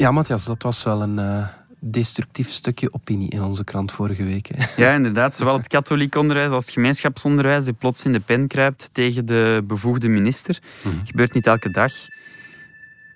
Ja, 0.00 0.10
Matthias, 0.10 0.44
dat 0.44 0.62
was 0.62 0.82
wel 0.82 1.02
een 1.02 1.18
uh, 1.18 1.46
destructief 1.78 2.50
stukje 2.50 2.92
opinie 2.92 3.30
in 3.30 3.42
onze 3.42 3.64
krant 3.64 3.92
vorige 3.92 4.24
week. 4.24 4.48
Hè? 4.54 4.82
Ja, 4.84 4.94
inderdaad. 4.94 5.34
Zowel 5.34 5.56
het 5.56 5.66
katholiek 5.66 6.14
onderwijs 6.14 6.50
als 6.50 6.64
het 6.64 6.72
gemeenschapsonderwijs 6.72 7.64
die 7.64 7.72
plots 7.72 8.04
in 8.04 8.12
de 8.12 8.20
pen 8.20 8.46
kruipt 8.46 8.90
tegen 8.92 9.26
de 9.26 9.62
bevoegde 9.66 10.08
minister. 10.08 10.58
Mm 10.82 11.00
Gebeurt 11.04 11.34
niet 11.34 11.46
elke 11.46 11.70
dag. 11.70 11.92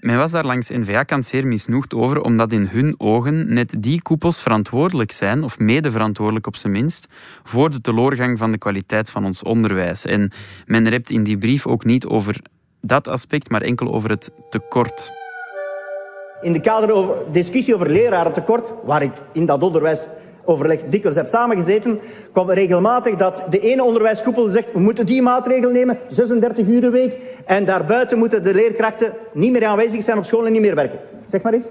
Men 0.01 0.17
was 0.17 0.31
daar 0.31 0.45
langs 0.45 0.69
NVA-kant 0.69 1.25
zeer 1.25 1.47
misnoegd 1.47 1.95
over, 1.95 2.21
omdat 2.21 2.53
in 2.53 2.67
hun 2.67 2.95
ogen 2.99 3.55
net 3.55 3.75
die 3.79 4.03
koepels 4.03 4.43
verantwoordelijk 4.43 5.13
zijn, 5.13 5.43
of 5.43 5.59
mede 5.59 5.91
verantwoordelijk 5.91 6.47
op 6.47 6.57
zijn 6.57 6.73
minst, 6.73 7.07
voor 7.43 7.71
de 7.71 7.81
teleurgang 7.81 8.39
van 8.39 8.51
de 8.51 8.59
kwaliteit 8.59 9.11
van 9.11 9.25
ons 9.25 9.43
onderwijs. 9.43 10.05
En 10.05 10.33
men 10.67 10.89
rept 10.89 11.11
in 11.11 11.25
die 11.25 11.39
brief 11.39 11.67
ook 11.67 11.85
niet 11.85 12.07
over 12.07 12.41
dat 12.81 13.09
aspect, 13.09 13.51
maar 13.51 13.63
enkel 13.63 13.95
over 13.95 14.11
het 14.11 14.31
tekort. 14.51 15.13
In 16.45 16.53
de 16.53 16.61
kader 16.61 16.93
over 16.93 17.15
discussie 17.33 17.75
over 17.75 17.91
lerarentekort, 17.91 18.73
waar 18.83 19.03
ik 19.03 19.11
in 19.33 19.47
dat 19.47 19.63
onderwijs 19.63 20.07
overleg 20.45 20.81
dikwijls 20.89 21.17
heb 21.17 21.27
samengezeten, 21.27 22.01
kwam 22.33 22.51
regelmatig 22.51 23.17
dat 23.17 23.43
de 23.51 23.61
ene 23.61 23.85
onderwijskoepel 23.85 24.49
zegt 24.51 24.73
we 24.73 24.79
moeten 24.79 25.07
die 25.07 25.23
maatregel 25.23 25.71
nemen, 25.71 25.99
36 26.09 26.67
uur 26.67 26.85
een 26.85 26.91
week, 26.91 27.19
en 27.45 27.65
daarbuiten 27.65 28.19
moeten 28.19 28.43
de 28.43 28.55
leerkrachten 28.55 29.13
niet 29.33 29.53
meer 29.53 29.65
aanwezig 29.65 30.03
zijn 30.03 30.19
op 30.19 30.25
school 30.25 30.47
en 30.47 30.53
niet 30.53 30.61
meer 30.61 30.75
werken. 30.75 30.99
Zeg 31.27 31.43
maar 31.43 31.55
iets. 31.55 31.69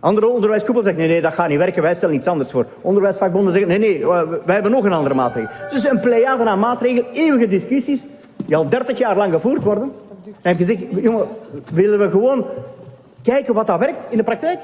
Andere 0.00 0.26
onderwijskoepel 0.26 0.82
zegt 0.82 0.96
nee, 0.96 1.08
nee, 1.08 1.20
dat 1.20 1.32
gaat 1.32 1.48
niet 1.48 1.58
werken, 1.58 1.82
wij 1.82 1.94
stellen 1.94 2.14
iets 2.14 2.26
anders 2.26 2.50
voor. 2.50 2.66
Onderwijsvakbonden 2.80 3.52
zeggen 3.52 3.70
nee, 3.70 3.78
nee, 3.78 4.06
wij 4.44 4.54
hebben 4.54 4.72
nog 4.72 4.84
een 4.84 4.92
andere 4.92 5.14
maatregel. 5.14 5.50
Dus 5.70 5.90
een 5.90 6.00
pleiade 6.00 6.44
aan 6.44 6.58
maatregelen, 6.58 7.06
eeuwige 7.12 7.48
discussies, 7.48 8.04
die 8.36 8.56
al 8.56 8.68
30 8.68 8.98
jaar 8.98 9.16
lang 9.16 9.32
gevoerd 9.32 9.62
worden. 9.62 9.92
En 10.24 10.48
heb 10.48 10.58
je 10.58 10.64
gezegd, 10.64 10.84
jongen, 11.02 11.26
willen 11.72 11.98
we 11.98 12.10
gewoon 12.10 12.44
kijken 13.22 13.54
wat 13.54 13.66
dat 13.66 13.78
werkt 13.78 14.10
in 14.10 14.16
de 14.16 14.24
praktijk? 14.24 14.60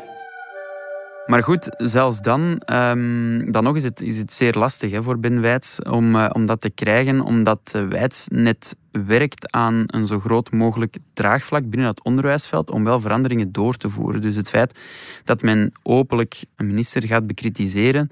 Maar 1.28 1.42
goed, 1.42 1.68
zelfs 1.76 2.20
dan, 2.20 2.62
um, 2.72 3.52
dan 3.52 3.64
nog 3.64 3.76
is 3.76 3.84
het, 3.84 4.00
is 4.00 4.18
het 4.18 4.32
zeer 4.34 4.54
lastig 4.54 4.90
hè, 4.90 5.02
voor 5.02 5.18
Ben 5.18 5.60
om, 5.90 6.14
uh, 6.14 6.30
om 6.32 6.46
dat 6.46 6.60
te 6.60 6.70
krijgen, 6.70 7.20
omdat 7.20 7.72
uh, 7.76 8.04
net 8.30 8.76
werkt 8.90 9.52
aan 9.52 9.84
een 9.86 10.06
zo 10.06 10.18
groot 10.18 10.52
mogelijk 10.52 10.96
draagvlak 11.12 11.70
binnen 11.70 11.88
het 11.88 12.02
onderwijsveld 12.02 12.70
om 12.70 12.84
wel 12.84 13.00
veranderingen 13.00 13.52
door 13.52 13.76
te 13.76 13.88
voeren. 13.88 14.20
Dus 14.20 14.36
het 14.36 14.48
feit 14.48 14.78
dat 15.24 15.42
men 15.42 15.72
openlijk 15.82 16.44
een 16.56 16.66
minister 16.66 17.02
gaat 17.06 17.26
bekritiseren, 17.26 18.10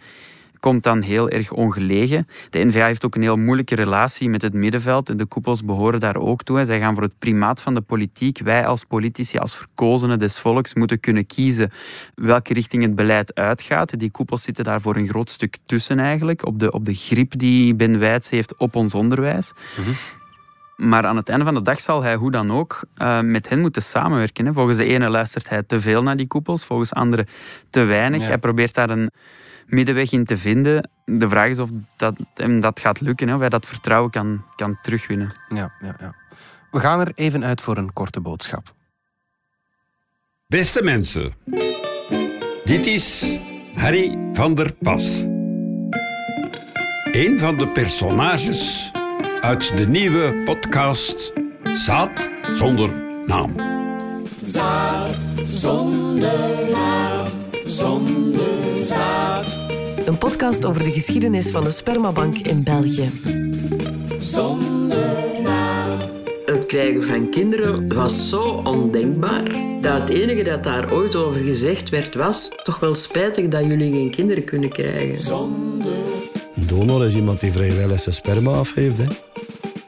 komt 0.60 0.82
dan 0.82 1.00
heel 1.00 1.28
erg 1.28 1.52
ongelegen. 1.52 2.28
De 2.50 2.64
NVA 2.64 2.86
heeft 2.86 3.04
ook 3.04 3.14
een 3.14 3.22
heel 3.22 3.36
moeilijke 3.36 3.74
relatie 3.74 4.28
met 4.28 4.42
het 4.42 4.52
middenveld 4.52 5.08
en 5.08 5.16
de 5.16 5.26
koepels 5.26 5.64
behoren 5.64 6.00
daar 6.00 6.16
ook 6.16 6.42
toe. 6.42 6.64
Zij 6.64 6.78
gaan 6.78 6.94
voor 6.94 7.02
het 7.02 7.18
primaat 7.18 7.62
van 7.62 7.74
de 7.74 7.80
politiek. 7.80 8.38
Wij 8.38 8.66
als 8.66 8.84
politici, 8.84 9.38
als 9.38 9.56
verkozenen 9.56 10.18
des 10.18 10.38
volks, 10.38 10.74
moeten 10.74 11.00
kunnen 11.00 11.26
kiezen 11.26 11.72
welke 12.14 12.52
richting 12.52 12.82
het 12.82 12.94
beleid 12.94 13.34
uitgaat. 13.34 13.98
Die 13.98 14.10
koepels 14.10 14.42
zitten 14.42 14.64
daar 14.64 14.80
voor 14.80 14.96
een 14.96 15.08
groot 15.08 15.30
stuk 15.30 15.56
tussen 15.66 15.98
eigenlijk, 15.98 16.46
op 16.46 16.58
de, 16.58 16.72
op 16.72 16.84
de 16.84 16.94
grip 16.94 17.38
die 17.38 17.74
Ben 17.74 17.98
Wijts 17.98 18.30
heeft 18.30 18.56
op 18.56 18.74
ons 18.74 18.94
onderwijs. 18.94 19.52
Mhm. 19.78 19.90
Maar 20.76 21.06
aan 21.06 21.16
het 21.16 21.28
einde 21.28 21.44
van 21.44 21.54
de 21.54 21.62
dag 21.62 21.80
zal 21.80 22.02
hij 22.02 22.14
hoe 22.14 22.30
dan 22.30 22.52
ook 22.52 22.84
uh, 22.96 23.20
met 23.20 23.48
hen 23.48 23.60
moeten 23.60 23.82
samenwerken. 23.82 24.46
Hè. 24.46 24.52
Volgens 24.52 24.76
de 24.76 24.84
ene 24.84 25.08
luistert 25.08 25.48
hij 25.48 25.62
te 25.62 25.80
veel 25.80 26.02
naar 26.02 26.16
die 26.16 26.26
koepels, 26.26 26.64
volgens 26.64 26.94
andere 26.94 27.26
te 27.70 27.84
weinig. 27.84 28.26
Hij 28.26 28.38
probeert 28.38 28.74
daar 28.74 28.90
een 28.90 29.10
middenweg 29.66 30.12
in 30.12 30.24
te 30.24 30.36
vinden. 30.36 30.90
De 31.04 31.28
vraag 31.28 31.48
is 31.48 31.58
of 31.58 31.70
dat 31.96 32.14
hem 32.34 32.60
dat 32.60 32.80
gaat 32.80 33.00
lukken, 33.00 33.28
hè, 33.28 33.34
of 33.34 33.40
hij 33.40 33.48
dat 33.48 33.66
vertrouwen 33.66 34.10
kan, 34.10 34.44
kan 34.56 34.78
terugwinnen. 34.82 35.32
Ja, 35.48 35.72
ja, 35.80 35.94
ja. 35.98 36.14
We 36.70 36.80
gaan 36.80 37.00
er 37.00 37.12
even 37.14 37.44
uit 37.44 37.60
voor 37.60 37.76
een 37.76 37.92
korte 37.92 38.20
boodschap. 38.20 38.74
Beste 40.46 40.82
mensen, 40.82 41.34
dit 42.64 42.86
is 42.86 43.36
Harry 43.74 44.30
van 44.32 44.54
der 44.54 44.74
Pas. 44.74 45.24
Een 47.12 47.38
van 47.38 47.58
de 47.58 47.68
personages 47.68 48.92
uit 49.40 49.76
de 49.76 49.88
nieuwe 49.88 50.42
podcast 50.44 51.32
Zaad 51.76 52.30
zonder 52.52 52.90
naam. 53.26 53.54
Zaad 54.44 55.16
zonder 55.44 56.70
naam, 56.70 57.15
zonder 57.76 58.86
zaad. 58.86 59.60
Een 60.06 60.18
podcast 60.18 60.64
over 60.64 60.82
de 60.82 60.92
geschiedenis 60.92 61.50
van 61.50 61.64
de 61.64 61.70
spermabank 61.70 62.36
in 62.38 62.62
België. 62.62 63.10
Zonder 64.18 65.40
naam. 65.42 66.00
Het 66.44 66.66
krijgen 66.66 67.02
van 67.02 67.30
kinderen 67.30 67.94
was 67.94 68.28
zo 68.28 68.42
ondenkbaar 68.64 69.44
dat 69.80 70.00
het 70.00 70.08
enige 70.08 70.42
dat 70.42 70.64
daar 70.64 70.92
ooit 70.92 71.16
over 71.16 71.40
gezegd 71.40 71.88
werd 71.88 72.14
was 72.14 72.50
toch 72.62 72.78
wel 72.78 72.94
spijtig 72.94 73.48
dat 73.48 73.64
jullie 73.64 73.92
geen 73.92 74.10
kinderen 74.10 74.44
kunnen 74.44 74.70
krijgen. 74.70 75.18
Zonder... 75.18 75.92
Een 76.54 76.66
donor 76.66 77.04
is 77.04 77.14
iemand 77.14 77.40
die 77.40 77.52
vrijwillig 77.52 78.00
zijn 78.00 78.14
sperma 78.14 78.52
afgeeft. 78.52 78.98
Hè? 78.98 79.06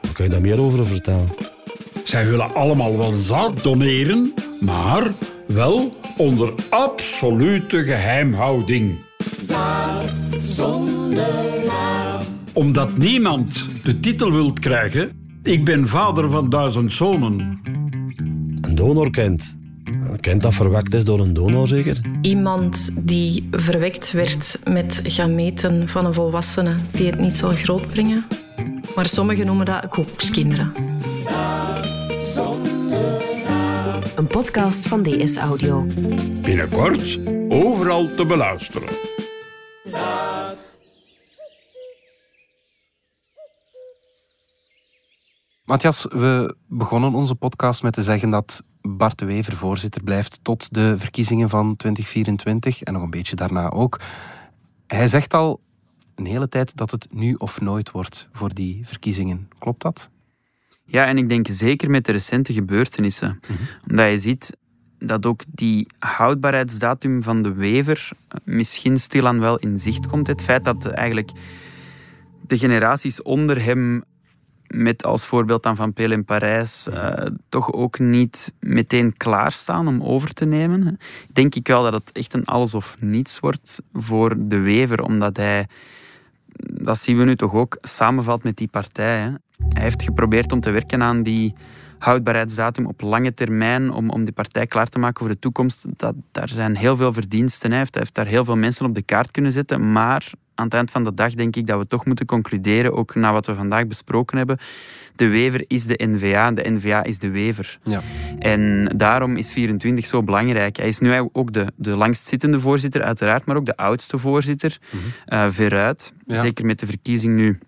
Daar 0.01 0.13
kan 0.13 0.25
je 0.25 0.31
daar 0.31 0.41
meer 0.41 0.61
over 0.61 0.85
vertellen. 0.85 1.29
Zij 2.03 2.29
willen 2.29 2.53
allemaal 2.53 2.97
wel 2.97 3.13
zaad 3.13 3.63
doneren, 3.63 4.33
maar 4.59 5.11
wel 5.47 5.98
onder 6.19 6.53
absolute 6.69 7.83
geheimhouding. 7.83 8.97
Zaad 9.41 10.13
zonder 10.41 11.63
naam. 11.65 12.21
Omdat 12.53 12.97
niemand 12.97 13.67
de 13.83 13.99
titel 13.99 14.31
wilt 14.31 14.59
krijgen, 14.59 15.11
ik 15.43 15.65
ben 15.65 15.87
vader 15.87 16.29
van 16.29 16.49
duizend 16.49 16.93
zonen. 16.93 17.59
Een 18.61 18.75
donor 18.75 19.09
kent. 19.09 19.57
Kent 20.19 20.41
dat 20.41 20.53
verwekt 20.53 20.93
is 20.93 21.05
door 21.05 21.19
een 21.19 21.33
donor 21.33 21.67
zeker? 21.67 22.01
Iemand 22.21 22.93
die 22.97 23.47
verwekt 23.51 24.11
werd 24.11 24.59
met 24.63 24.99
gameten 25.03 25.89
van 25.89 26.05
een 26.05 26.13
volwassene 26.13 26.75
die 26.91 27.05
het 27.05 27.19
niet 27.19 27.37
zal 27.37 27.51
grootbrengen. 27.51 28.25
Maar 28.95 29.05
sommigen 29.05 29.45
noemen 29.45 29.65
dat 29.65 29.87
koekskinderen 29.87 30.71
een 34.19 34.27
podcast 34.27 34.87
van 34.87 35.03
DS 35.03 35.35
Audio. 35.35 35.85
Binnenkort 36.41 37.19
overal 37.49 38.15
te 38.15 38.25
beluisteren. 38.25 38.89
Matthias, 45.65 46.05
we 46.09 46.55
begonnen 46.67 47.13
onze 47.13 47.35
podcast 47.35 47.83
met 47.83 47.93
te 47.93 48.03
zeggen 48.03 48.29
dat 48.29 48.63
Bart 48.81 49.19
de 49.19 49.25
Wever 49.25 49.55
voorzitter 49.55 50.03
blijft 50.03 50.39
tot 50.43 50.73
de 50.73 50.97
verkiezingen 50.97 51.49
van 51.49 51.75
2024 51.75 52.81
en 52.83 52.93
nog 52.93 53.01
een 53.01 53.09
beetje 53.09 53.35
daarna 53.35 53.69
ook. 53.69 53.99
Hij 54.87 55.07
zegt 55.07 55.33
al 55.33 55.61
een 56.15 56.25
hele 56.25 56.49
tijd 56.49 56.77
dat 56.77 56.91
het 56.91 57.07
nu 57.11 57.33
of 57.33 57.61
nooit 57.61 57.91
wordt 57.91 58.29
voor 58.31 58.53
die 58.53 58.87
verkiezingen. 58.87 59.49
Klopt 59.59 59.81
dat? 59.81 60.09
Ja, 60.91 61.05
en 61.05 61.17
ik 61.17 61.29
denk 61.29 61.47
zeker 61.49 61.89
met 61.89 62.05
de 62.05 62.11
recente 62.11 62.53
gebeurtenissen. 62.53 63.39
Mhm. 63.41 63.53
Omdat 63.89 64.09
je 64.09 64.17
ziet 64.17 64.57
dat 64.99 65.25
ook 65.25 65.41
die 65.47 65.87
houdbaarheidsdatum 65.99 67.23
van 67.23 67.41
de 67.41 67.53
wever 67.53 68.09
misschien 68.43 68.97
stilaan 68.97 69.39
wel 69.39 69.57
in 69.57 69.77
zicht 69.77 70.07
komt. 70.07 70.27
Het 70.27 70.41
feit 70.41 70.63
dat 70.63 70.85
eigenlijk 70.85 71.31
de 72.47 72.57
generaties 72.57 73.21
onder 73.21 73.63
hem 73.63 74.03
met 74.67 75.05
als 75.05 75.25
voorbeeld 75.25 75.63
dan 75.63 75.75
Van 75.75 75.93
Peel 75.93 76.11
in 76.11 76.25
Parijs, 76.25 76.87
uh, 76.87 77.13
toch 77.49 77.73
ook 77.73 77.99
niet 77.99 78.53
meteen 78.59 79.17
klaarstaan 79.17 79.87
om 79.87 80.03
over 80.03 80.33
te 80.33 80.45
nemen. 80.45 80.97
Denk 81.33 81.55
ik 81.55 81.67
wel 81.67 81.83
dat 81.83 81.93
het 81.93 82.11
echt 82.11 82.33
een 82.33 82.45
alles 82.45 82.73
of 82.73 82.97
niets 82.99 83.39
wordt 83.39 83.81
voor 83.93 84.35
de 84.37 84.59
Wever, 84.59 85.01
omdat 85.01 85.37
hij, 85.37 85.67
dat 86.81 86.97
zien 86.97 87.17
we 87.17 87.23
nu 87.23 87.35
toch 87.35 87.53
ook, 87.53 87.77
samenvalt 87.81 88.43
met 88.43 88.57
die 88.57 88.67
partij. 88.67 89.17
Hè. 89.19 89.29
Hij 89.69 89.81
heeft 89.83 90.03
geprobeerd 90.03 90.51
om 90.51 90.59
te 90.59 90.71
werken 90.71 91.03
aan 91.03 91.23
die 91.23 91.53
houdbaarheidsdatum 91.99 92.85
op 92.85 93.01
lange 93.01 93.33
termijn 93.33 93.91
om, 93.91 94.09
om 94.09 94.23
die 94.23 94.33
partij 94.33 94.67
klaar 94.67 94.87
te 94.87 94.99
maken 94.99 95.19
voor 95.19 95.33
de 95.33 95.39
toekomst. 95.39 95.85
Dat, 95.95 96.15
daar 96.31 96.49
zijn 96.49 96.75
heel 96.75 96.95
veel 96.95 97.13
verdiensten. 97.13 97.69
Hij 97.69 97.79
heeft, 97.79 97.93
hij 97.93 98.03
heeft 98.03 98.15
daar 98.15 98.27
heel 98.27 98.45
veel 98.45 98.57
mensen 98.57 98.85
op 98.85 98.95
de 98.95 99.01
kaart 99.01 99.31
kunnen 99.31 99.51
zetten, 99.51 99.91
maar 99.91 100.31
aan 100.55 100.65
het 100.65 100.73
eind 100.73 100.91
van 100.91 101.03
de 101.03 101.13
dag 101.13 101.33
denk 101.33 101.55
ik 101.55 101.67
dat 101.67 101.79
we 101.79 101.87
toch 101.87 102.05
moeten 102.05 102.25
concluderen, 102.25 102.93
ook 102.93 103.15
na 103.15 103.31
wat 103.31 103.45
we 103.45 103.53
vandaag 103.53 103.87
besproken 103.87 104.37
hebben. 104.37 104.57
De 105.15 105.27
wever 105.27 105.63
is 105.67 105.85
de 105.85 105.99
NVA, 106.03 106.51
de 106.51 106.69
NVA 106.69 107.03
is 107.03 107.19
de 107.19 107.29
wever. 107.29 107.79
Ja. 107.83 108.01
En 108.39 108.91
daarom 108.95 109.37
is 109.37 109.51
24 109.51 110.05
zo 110.05 110.23
belangrijk. 110.23 110.77
Hij 110.77 110.87
is 110.87 110.99
nu 110.99 111.29
ook 111.31 111.53
de, 111.53 111.71
de 111.75 111.97
langstzittende 111.97 112.59
voorzitter, 112.59 113.03
uiteraard, 113.03 113.45
maar 113.45 113.55
ook 113.55 113.65
de 113.65 113.77
oudste 113.77 114.17
voorzitter, 114.17 114.77
mm 114.91 114.99
veruit. 115.51 116.13
Zeker 116.27 116.65
met 116.65 116.79
de 116.79 116.85
verkiezing 116.85 117.35
nu 117.35 117.59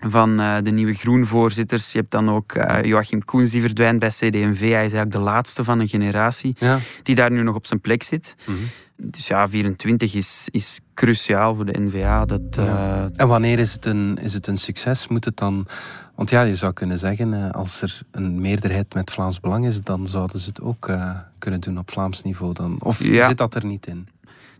van 0.00 0.40
uh, 0.40 0.56
de 0.62 0.70
nieuwe 0.70 0.94
groenvoorzitters. 0.94 1.92
Je 1.92 1.98
hebt 1.98 2.10
dan 2.10 2.30
ook 2.30 2.54
uh, 2.54 2.82
Joachim 2.82 3.24
Koens 3.24 3.50
die 3.50 3.60
verdwijnt 3.60 3.98
bij 3.98 4.08
CD&V. 4.08 4.60
Hij 4.60 4.68
is 4.68 4.72
eigenlijk 4.92 5.12
de 5.12 5.18
laatste 5.18 5.64
van 5.64 5.80
een 5.80 5.88
generatie 5.88 6.54
ja. 6.58 6.78
die 7.02 7.14
daar 7.14 7.30
nu 7.30 7.42
nog 7.42 7.54
op 7.54 7.66
zijn 7.66 7.80
plek 7.80 8.02
zit. 8.02 8.34
Mm 8.44 8.56
dus 8.98 9.26
ja, 9.26 9.48
24 9.48 10.14
is, 10.14 10.48
is 10.50 10.80
cruciaal 10.94 11.54
voor 11.54 11.66
de 11.66 11.78
NVA. 11.78 12.24
Dat, 12.24 12.40
uh... 12.58 13.20
En 13.20 13.28
wanneer 13.28 13.58
is 13.58 13.72
het, 13.72 13.86
een, 13.86 14.18
is 14.20 14.34
het 14.34 14.46
een 14.46 14.56
succes? 14.56 15.08
Moet 15.08 15.24
het 15.24 15.36
dan... 15.36 15.66
Want 16.14 16.30
ja, 16.30 16.42
je 16.42 16.56
zou 16.56 16.72
kunnen 16.72 16.98
zeggen, 16.98 17.52
als 17.52 17.82
er 17.82 18.00
een 18.10 18.40
meerderheid 18.40 18.94
met 18.94 19.10
Vlaams 19.10 19.40
Belang 19.40 19.66
is, 19.66 19.82
dan 19.82 20.06
zouden 20.06 20.40
ze 20.40 20.48
het 20.48 20.60
ook 20.60 20.90
kunnen 21.38 21.60
doen 21.60 21.78
op 21.78 21.90
Vlaams 21.90 22.22
niveau. 22.22 22.52
Dan. 22.52 22.76
Of 22.82 23.04
ja. 23.04 23.28
zit 23.28 23.38
dat 23.38 23.54
er 23.54 23.64
niet 23.64 23.86
in? 23.86 24.08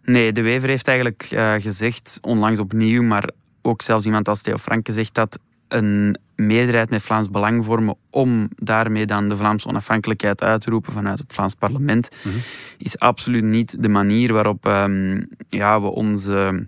Nee, 0.03 0.33
de 0.33 0.43
Wever 0.43 0.69
heeft 0.69 0.89
eigenlijk 0.89 1.25
gezegd, 1.63 2.19
onlangs 2.21 2.59
opnieuw, 2.59 3.03
maar 3.03 3.31
ook 3.67 3.83
zelfs 3.83 4.07
iemand 4.07 4.29
als 4.29 4.43
Theo 4.43 4.57
Franke 4.57 4.93
zegt 4.93 5.15
dat 5.15 5.39
een 5.69 6.19
meerderheid 6.37 6.91
met 6.91 7.03
Vlaams 7.03 7.31
Belang 7.31 7.65
vormen 7.65 7.97
om 8.11 8.49
daarmee 8.57 9.07
dan 9.07 9.29
de 9.29 9.37
Vlaamse 9.37 9.69
onafhankelijkheid 9.69 10.43
uit 10.43 10.61
te 10.61 10.71
roepen 10.71 10.93
vanuit 10.93 11.19
het 11.19 11.33
Vlaams 11.33 11.55
parlement, 11.55 12.09
mhm. 12.23 12.37
is 12.79 12.99
absoluut 12.99 13.45
niet 13.45 13.83
de 13.83 13.89
manier 13.89 14.33
waarop 14.33 14.67
um, 14.67 15.29
ja, 15.49 15.81
we 15.81 15.87
onze 15.87 16.67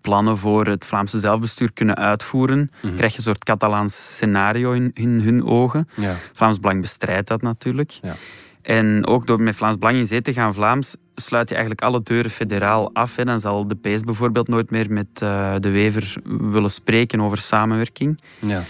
plannen 0.00 0.38
voor 0.38 0.66
het 0.66 0.84
Vlaamse 0.84 1.20
zelfbestuur 1.20 1.72
kunnen 1.72 1.96
uitvoeren. 1.96 2.70
Mm 2.82 2.96
Krijg 2.96 3.12
je 3.12 3.18
een 3.18 3.24
soort 3.24 3.44
Catalaans 3.44 4.14
scenario 4.14 4.72
in, 4.72 4.90
in 4.94 5.20
hun 5.20 5.44
ogen. 5.44 5.88
Ja. 5.96 6.14
Vlaams 6.32 6.60
Belang 6.60 6.80
bestrijdt 6.80 7.28
dat 7.28 7.42
natuurlijk. 7.42 7.90
Ja. 7.90 8.14
En 8.66 9.06
ook 9.06 9.26
door 9.26 9.40
met 9.40 9.54
Vlaams 9.54 9.78
Belang 9.78 9.98
in 9.98 10.06
zee 10.06 10.22
te 10.22 10.32
gaan 10.32 10.54
Vlaams, 10.54 10.96
sluit 11.14 11.48
je 11.48 11.54
eigenlijk 11.54 11.84
alle 11.84 12.02
deuren 12.02 12.30
federaal 12.30 12.90
af. 12.92 13.18
En 13.18 13.26
dan 13.26 13.40
zal 13.40 13.68
de 13.68 13.74
PS 13.74 14.00
bijvoorbeeld 14.00 14.48
nooit 14.48 14.70
meer 14.70 14.92
met 14.92 15.06
uh, 15.22 15.54
de 15.60 15.70
Wever 15.70 16.16
willen 16.24 16.70
spreken 16.70 17.20
over 17.20 17.38
samenwerking. 17.38 18.20
Ja. 18.38 18.62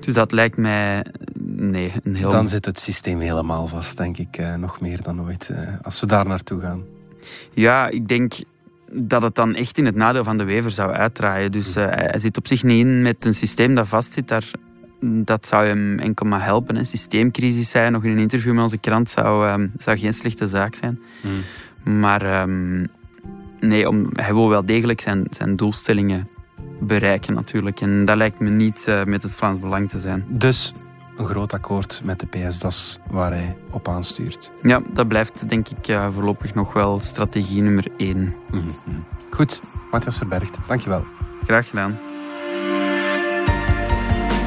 Dus 0.00 0.14
dat 0.14 0.32
lijkt 0.32 0.56
mij 0.56 1.04
nee, 1.42 1.92
een 2.04 2.14
heel... 2.14 2.30
Dan 2.30 2.48
zit 2.48 2.64
het 2.64 2.78
systeem 2.78 3.18
helemaal 3.18 3.66
vast, 3.66 3.96
denk 3.96 4.18
ik, 4.18 4.38
uh, 4.38 4.54
nog 4.54 4.80
meer 4.80 5.02
dan 5.02 5.20
ooit, 5.22 5.48
uh, 5.52 5.58
als 5.82 6.00
we 6.00 6.06
daar 6.06 6.26
naartoe 6.26 6.60
gaan. 6.60 6.82
Ja, 7.52 7.88
ik 7.88 8.08
denk 8.08 8.32
dat 8.92 9.22
het 9.22 9.34
dan 9.34 9.54
echt 9.54 9.78
in 9.78 9.86
het 9.86 9.94
nadeel 9.94 10.24
van 10.24 10.38
de 10.38 10.44
Wever 10.44 10.70
zou 10.70 10.92
uitdraaien. 10.92 11.52
Dus 11.52 11.74
hij 11.74 12.18
zit 12.18 12.36
op 12.36 12.46
zich 12.46 12.62
niet 12.62 12.86
in 12.86 13.02
met 13.02 13.24
een 13.24 13.34
systeem 13.34 13.74
dat 13.74 13.88
vastzit. 13.88 14.28
Daar 14.28 14.50
dat 15.00 15.46
zou 15.46 15.66
hem 15.66 15.98
enkel 15.98 16.26
maar 16.26 16.44
helpen. 16.44 16.76
Een 16.76 16.86
systeemcrisis, 16.86 17.70
zei 17.70 17.90
nog 17.90 18.04
in 18.04 18.10
een 18.10 18.18
interview 18.18 18.52
met 18.52 18.62
onze 18.62 18.78
krant, 18.78 19.10
zou, 19.10 19.50
um, 19.50 19.72
zou 19.76 19.98
geen 19.98 20.12
slechte 20.12 20.46
zaak 20.46 20.74
zijn. 20.74 21.00
Hmm. 21.20 22.00
Maar 22.00 22.42
um, 22.42 22.88
nee, 23.60 23.88
om, 23.88 24.08
hij 24.12 24.34
wil 24.34 24.48
wel 24.48 24.64
degelijk 24.64 25.00
zijn, 25.00 25.26
zijn 25.30 25.56
doelstellingen 25.56 26.28
bereiken 26.80 27.34
natuurlijk. 27.34 27.80
En 27.80 28.04
dat 28.04 28.16
lijkt 28.16 28.40
me 28.40 28.50
niet 28.50 28.86
uh, 28.88 29.04
met 29.04 29.22
het 29.22 29.32
Vlaams 29.32 29.58
Belang 29.58 29.88
te 29.88 29.98
zijn. 29.98 30.24
Dus 30.28 30.72
een 31.16 31.26
groot 31.26 31.52
akkoord 31.52 32.00
met 32.04 32.20
de 32.20 32.26
PS, 32.26 32.58
dat 32.58 32.70
is 32.70 32.98
waar 33.10 33.30
hij 33.30 33.56
op 33.70 33.88
aanstuurt. 33.88 34.50
Ja, 34.62 34.82
dat 34.92 35.08
blijft 35.08 35.48
denk 35.48 35.68
ik 35.68 35.88
uh, 35.88 36.06
voorlopig 36.10 36.54
nog 36.54 36.72
wel 36.72 37.00
strategie 37.00 37.62
nummer 37.62 37.86
één. 37.96 38.34
Mm 38.50 38.74
-hmm. 38.84 39.04
Goed, 39.30 39.62
Matthias 39.90 40.16
Verbergt, 40.16 40.58
dankjewel. 40.66 41.04
Graag 41.42 41.68
gedaan. 41.68 41.98